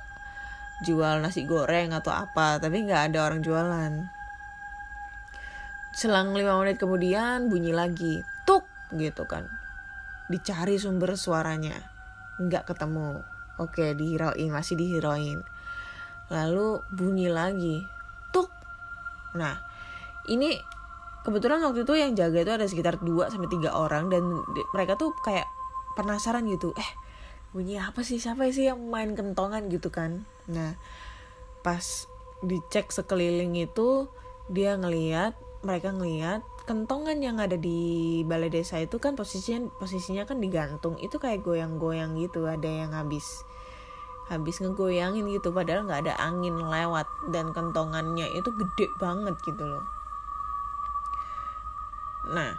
jual 0.81 1.21
nasi 1.21 1.45
goreng 1.45 1.93
atau 1.93 2.09
apa 2.09 2.57
tapi 2.57 2.85
nggak 2.85 3.13
ada 3.13 3.29
orang 3.29 3.41
jualan. 3.45 3.91
Selang 5.93 6.33
lima 6.33 6.57
menit 6.57 6.81
kemudian 6.81 7.51
bunyi 7.51 7.71
lagi 7.75 8.25
tuk 8.49 8.65
gitu 8.95 9.29
kan. 9.29 9.45
Dicari 10.31 10.81
sumber 10.81 11.13
suaranya 11.13 11.77
nggak 12.41 12.73
ketemu. 12.73 13.21
Oke 13.61 13.93
dihirauin 13.93 14.49
masih 14.49 14.73
dihirauin 14.79 15.45
lalu 16.31 16.79
bunyi 16.89 17.27
lagi 17.27 17.83
tuk. 18.31 18.49
Nah 19.35 19.59
ini 20.31 20.55
kebetulan 21.21 21.61
waktu 21.61 21.85
itu 21.85 21.93
yang 21.93 22.17
jaga 22.17 22.39
itu 22.41 22.51
ada 22.55 22.65
sekitar 22.65 22.97
2 23.03 23.29
sampai 23.29 23.51
tiga 23.51 23.75
orang 23.77 24.09
dan 24.09 24.23
mereka 24.73 24.97
tuh 24.97 25.13
kayak 25.21 25.45
penasaran 25.93 26.47
gitu. 26.47 26.73
Eh 26.73 26.89
bunyi 27.51 27.79
apa 27.79 28.03
sih? 28.03 28.19
Siapa 28.19 28.47
sih 28.51 28.71
yang 28.71 28.79
main 28.87 29.11
kentongan 29.15 29.67
gitu 29.67 29.91
kan? 29.91 30.23
Nah 30.47 30.79
pas 31.61 32.07
dicek 32.41 32.89
sekeliling 32.89 33.53
itu 33.59 34.09
dia 34.49 34.73
ngeliat 34.79 35.37
mereka 35.61 35.93
ngeliat 35.93 36.41
kentongan 36.65 37.21
yang 37.21 37.37
ada 37.37 37.53
di 37.59 38.21
balai 38.25 38.49
desa 38.49 38.81
itu 38.81 38.97
kan 38.97 39.13
posisinya 39.13 39.69
posisinya 39.77 40.23
kan 40.25 40.39
digantung. 40.39 40.97
Itu 40.97 41.19
kayak 41.19 41.45
goyang-goyang 41.45 42.17
gitu 42.17 42.47
ada 42.47 42.65
yang 42.65 42.95
habis 42.95 43.45
habis 44.31 44.63
ngegoyangin 44.63 45.27
gitu. 45.29 45.51
Padahal 45.51 45.85
nggak 45.85 46.07
ada 46.07 46.15
angin 46.23 46.55
lewat 46.55 47.05
dan 47.35 47.51
kentongannya 47.51 48.31
itu 48.31 48.49
gede 48.55 48.87
banget 48.97 49.35
gitu 49.43 49.63
loh. 49.67 49.85
Nah 52.31 52.57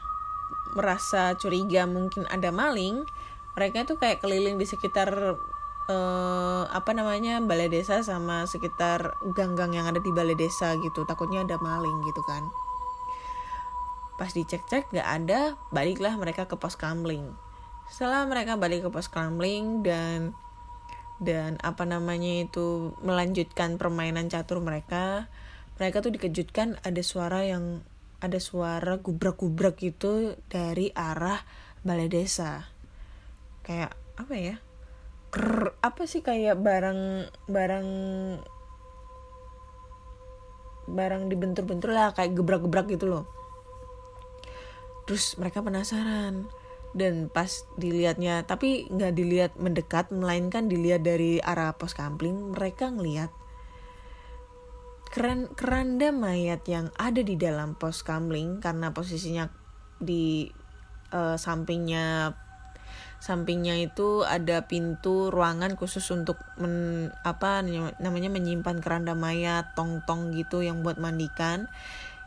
merasa 0.73 1.37
curiga 1.37 1.85
mungkin 1.85 2.25
ada 2.33 2.49
maling 2.49 3.05
mereka 3.53 3.85
tuh 3.85 4.01
kayak 4.01 4.25
keliling 4.25 4.57
di 4.57 4.65
sekitar 4.65 5.37
uh, 5.89 6.65
apa 6.71 6.91
namanya 6.97 7.41
balai 7.43 7.69
desa 7.69 8.01
sama 8.01 8.49
sekitar 8.49 9.17
gang-gang 9.37 9.77
yang 9.77 9.87
ada 9.89 10.01
di 10.01 10.13
balai 10.13 10.37
desa 10.37 10.77
gitu. 10.81 11.05
Takutnya 11.05 11.45
ada 11.45 11.61
maling 11.61 12.05
gitu 12.09 12.23
kan. 12.25 12.49
Pas 14.17 14.31
dicek-cek 14.31 14.93
gak 14.93 15.09
ada 15.09 15.57
baliklah 15.75 16.15
mereka 16.17 16.47
ke 16.49 16.57
pos 16.57 16.79
kamling. 16.79 17.33
Setelah 17.93 18.25
mereka 18.25 18.57
balik 18.57 18.87
ke 18.87 18.91
pos 18.93 19.13
kamling 19.13 19.85
dan 19.85 20.33
dan 21.23 21.55
apa 21.63 21.87
namanya 21.87 22.43
itu 22.43 22.99
melanjutkan 22.99 23.79
permainan 23.79 24.27
catur 24.27 24.59
mereka 24.59 25.31
mereka 25.79 26.03
tuh 26.03 26.11
dikejutkan 26.11 26.83
ada 26.83 26.99
suara 27.07 27.47
yang 27.47 27.87
ada 28.19 28.43
suara 28.43 28.99
gubrak-gubrak 28.99 29.79
gitu 29.79 30.35
dari 30.51 30.91
arah 30.95 31.47
balai 31.87 32.11
desa 32.11 32.72
kayak 33.63 33.95
apa 34.19 34.35
ya 34.37 34.57
Krr, 35.33 35.73
apa 35.81 36.05
sih 36.05 36.21
kayak 36.21 36.61
barang 36.61 37.33
barang 37.49 37.89
barang 40.93 41.23
dibentur-bentur 41.33 41.97
lah 41.97 42.13
kayak 42.13 42.37
gebrak-gebrak 42.37 42.85
gitu 42.93 43.09
loh. 43.09 43.25
Terus 45.09 45.41
mereka 45.41 45.65
penasaran. 45.65 46.53
Dan 46.93 47.33
pas 47.33 47.65
dilihatnya 47.81 48.45
tapi 48.45 48.85
nggak 48.93 49.13
dilihat 49.17 49.53
mendekat 49.57 50.13
melainkan 50.13 50.69
dilihat 50.69 51.01
dari 51.01 51.41
arah 51.41 51.73
pos 51.81 51.97
kampling 51.97 52.53
mereka 52.53 52.93
ngelihat 52.93 53.33
keren 55.09 55.49
keranda 55.57 56.13
mayat 56.13 56.61
yang 56.69 56.93
ada 57.01 57.25
di 57.25 57.41
dalam 57.41 57.81
pos 57.81 58.05
kamling 58.05 58.61
karena 58.61 58.93
posisinya 58.93 59.49
di 59.97 60.53
uh, 61.17 61.41
sampingnya 61.41 62.37
sampingnya 63.23 63.79
itu 63.79 64.27
ada 64.27 64.67
pintu 64.67 65.31
ruangan 65.31 65.79
khusus 65.79 66.03
untuk 66.11 66.43
men, 66.59 67.07
apa 67.23 67.63
namanya 68.03 68.27
menyimpan 68.27 68.83
keranda 68.83 69.15
mayat 69.15 69.79
tong-tong 69.79 70.35
gitu 70.35 70.67
yang 70.67 70.83
buat 70.83 70.99
mandikan. 70.99 71.71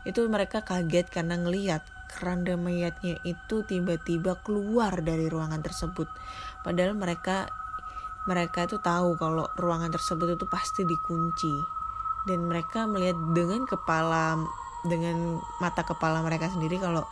Itu 0.08 0.24
mereka 0.32 0.64
kaget 0.64 1.12
karena 1.12 1.36
ngelihat 1.36 1.84
keranda 2.08 2.56
mayatnya 2.56 3.20
itu 3.28 3.60
tiba-tiba 3.68 4.40
keluar 4.40 5.04
dari 5.04 5.28
ruangan 5.28 5.60
tersebut. 5.60 6.08
Padahal 6.64 6.96
mereka 6.96 7.52
mereka 8.24 8.64
itu 8.64 8.80
tahu 8.80 9.20
kalau 9.20 9.52
ruangan 9.60 9.92
tersebut 9.92 10.40
itu 10.40 10.48
pasti 10.48 10.88
dikunci. 10.88 11.54
Dan 12.24 12.48
mereka 12.48 12.88
melihat 12.88 13.20
dengan 13.36 13.68
kepala 13.68 14.40
dengan 14.88 15.44
mata 15.60 15.84
kepala 15.84 16.24
mereka 16.24 16.48
sendiri 16.48 16.80
kalau 16.80 17.04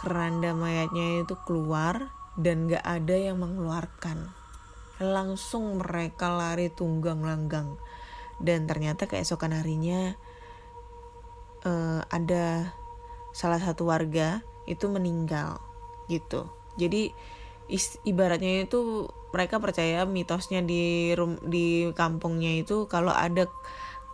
keranda 0.00 0.56
mayatnya 0.56 1.26
itu 1.28 1.36
keluar 1.44 2.08
dan 2.38 2.70
gak 2.70 2.86
ada 2.86 3.18
yang 3.18 3.42
mengeluarkan. 3.42 4.30
Langsung 5.02 5.82
mereka 5.82 6.30
lari 6.30 6.70
tunggang 6.70 7.20
langgang. 7.26 7.74
Dan 8.38 8.70
ternyata 8.70 9.10
keesokan 9.10 9.50
harinya 9.50 10.14
uh, 11.66 12.00
ada 12.06 12.70
salah 13.34 13.58
satu 13.58 13.90
warga 13.90 14.46
itu 14.70 14.86
meninggal 14.86 15.58
gitu. 16.06 16.46
Jadi 16.78 17.10
ibaratnya 18.06 18.64
itu 18.64 19.10
mereka 19.34 19.60
percaya 19.60 20.08
mitosnya 20.08 20.64
di 20.64 21.12
rum, 21.12 21.36
di 21.44 21.90
kampungnya 21.92 22.64
itu 22.64 22.88
kalau 22.88 23.12
ada 23.12 23.44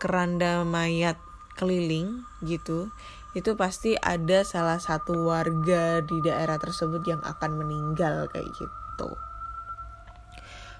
keranda 0.01 0.67
mayat 0.67 1.15
keliling 1.55 2.27
gitu 2.43 2.91
itu 3.35 3.51
pasti 3.59 3.99
ada 3.99 4.47
salah 4.47 4.79
satu 4.79 5.27
warga 5.27 5.99
di 5.99 6.23
daerah 6.23 6.55
tersebut 6.55 7.03
yang 7.03 7.19
akan 7.19 7.51
meninggal 7.59 8.31
kayak 8.31 8.47
gitu. 8.55 9.09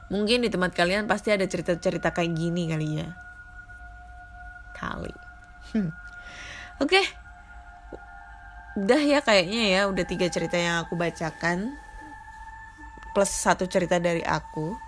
Mungkin 0.08 0.48
di 0.48 0.50
tempat 0.50 0.72
kalian 0.72 1.04
pasti 1.04 1.36
ada 1.36 1.44
cerita-cerita 1.44 2.16
kayak 2.16 2.32
gini 2.32 2.72
kali 2.72 3.04
ya. 3.04 3.12
Kali. 4.72 5.14
Hmm. 5.76 5.92
Oke. 6.80 6.96
Okay. 6.96 7.06
Udah 8.76 9.02
ya 9.04 9.20
kayaknya 9.24 9.62
ya, 9.72 9.82
udah 9.92 10.04
tiga 10.08 10.28
cerita 10.32 10.56
yang 10.56 10.84
aku 10.88 10.96
bacakan. 10.96 11.76
Plus 13.12 13.32
satu 13.32 13.68
cerita 13.68 14.00
dari 14.00 14.24
aku. 14.24 14.85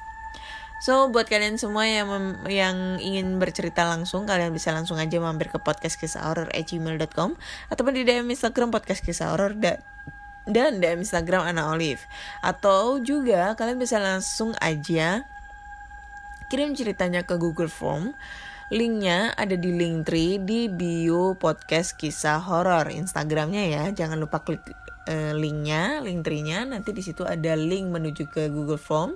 So 0.78 1.10
buat 1.10 1.26
kalian 1.26 1.58
semua 1.58 1.90
yang 1.90 2.10
yang 2.46 3.02
ingin 3.02 3.42
bercerita 3.42 3.90
langsung 3.90 4.30
kalian 4.30 4.54
bisa 4.54 4.70
langsung 4.70 5.02
aja 5.02 5.18
mampir 5.18 5.50
ke 5.50 5.58
podcast 5.58 5.98
kisah 5.98 6.22
horror 6.30 6.54
gmail.com 6.54 7.34
atau 7.74 7.82
di 7.90 8.06
DM 8.06 8.30
Instagram 8.30 8.70
podcast 8.70 9.02
kisah 9.02 9.34
horror 9.34 9.58
dan 9.58 10.78
DM 10.80 11.02
Instagram 11.02 11.50
Ana 11.50 11.74
Olive 11.74 12.06
atau 12.46 13.02
juga 13.02 13.58
kalian 13.58 13.82
bisa 13.82 13.98
langsung 13.98 14.54
aja 14.62 15.26
kirim 16.54 16.78
ceritanya 16.78 17.26
ke 17.26 17.36
Google 17.42 17.74
Form 17.74 18.14
Linknya 18.68 19.32
ada 19.32 19.56
di 19.56 19.72
link 19.72 20.12
tree 20.12 20.44
di 20.44 20.68
bio 20.68 21.40
podcast 21.40 21.96
kisah 21.96 22.44
horor 22.44 22.92
Instagramnya 22.92 23.64
ya. 23.64 23.84
Jangan 23.96 24.20
lupa 24.20 24.44
klik 24.44 24.60
uh, 25.08 25.32
linknya, 25.32 26.04
link 26.04 26.28
tree-nya. 26.28 26.68
Nanti 26.68 26.92
di 26.92 27.00
situ 27.00 27.24
ada 27.24 27.56
link 27.56 27.88
menuju 27.88 28.28
ke 28.28 28.52
Google 28.52 28.76
Form 28.76 29.16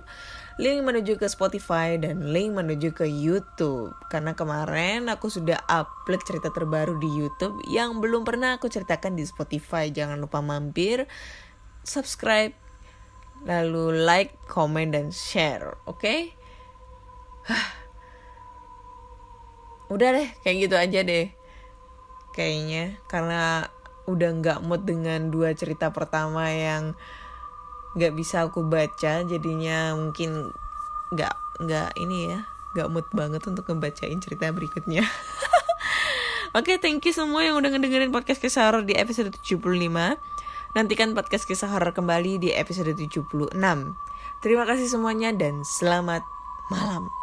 link 0.62 0.86
menuju 0.86 1.18
ke 1.18 1.26
Spotify, 1.26 1.97
dan 1.97 2.30
link 2.30 2.53
menuju 2.53 2.93
ke 2.93 3.09
YouTube. 3.09 3.89
Karena 4.14 4.38
kemarin 4.38 5.09
aku 5.09 5.26
sudah 5.26 5.57
upload 5.66 6.22
cerita 6.22 6.53
terbaru 6.53 7.01
di 7.01 7.09
YouTube 7.09 7.57
yang 7.74 7.97
belum 7.97 8.22
pernah 8.22 8.62
aku 8.62 8.70
ceritakan 8.70 9.18
di 9.18 9.26
Spotify. 9.26 9.89
Jangan 9.89 10.22
lupa 10.22 10.38
mampir, 10.45 11.09
subscribe, 11.82 12.53
lalu 13.41 14.05
like, 14.05 14.38
comment, 14.45 14.93
dan 14.93 15.09
share. 15.09 15.82
Oke? 15.89 15.97
Okay? 15.97 16.20
Udah 19.93 20.14
deh, 20.14 20.30
kayak 20.45 20.57
gitu 20.70 20.76
aja 20.78 20.99
deh. 21.01 21.28
Kayaknya 22.38 23.01
karena 23.09 23.66
udah 24.05 24.30
nggak 24.39 24.59
mood 24.62 24.86
dengan 24.86 25.34
dua 25.34 25.57
cerita 25.57 25.89
pertama 25.89 26.53
yang 26.53 26.93
nggak 27.91 28.13
bisa 28.15 28.47
aku 28.47 28.63
baca 28.63 29.23
jadinya 29.27 29.91
mungkin 29.95 30.55
nggak 31.11 31.35
nggak 31.59 31.89
ini 31.99 32.31
ya 32.31 32.39
nggak 32.71 32.87
mood 32.87 33.07
banget 33.11 33.43
untuk 33.47 33.67
ngebacain 33.67 34.19
cerita 34.23 34.47
berikutnya 34.51 35.03
Oke, 36.51 36.75
okay, 36.75 36.83
thank 36.83 36.99
you 37.07 37.15
semua 37.15 37.47
yang 37.47 37.63
udah 37.63 37.71
ngedengerin 37.71 38.11
podcast 38.11 38.43
kisah 38.43 38.67
horror 38.67 38.83
di 38.83 38.91
episode 38.91 39.31
75. 39.31 39.63
Nantikan 40.75 41.15
podcast 41.15 41.47
kisah 41.47 41.71
horror 41.71 41.95
kembali 41.95 42.43
di 42.43 42.51
episode 42.51 42.91
76. 42.91 43.55
Terima 44.43 44.63
kasih 44.67 44.91
semuanya 44.91 45.31
dan 45.31 45.63
selamat 45.63 46.27
malam. 46.67 47.20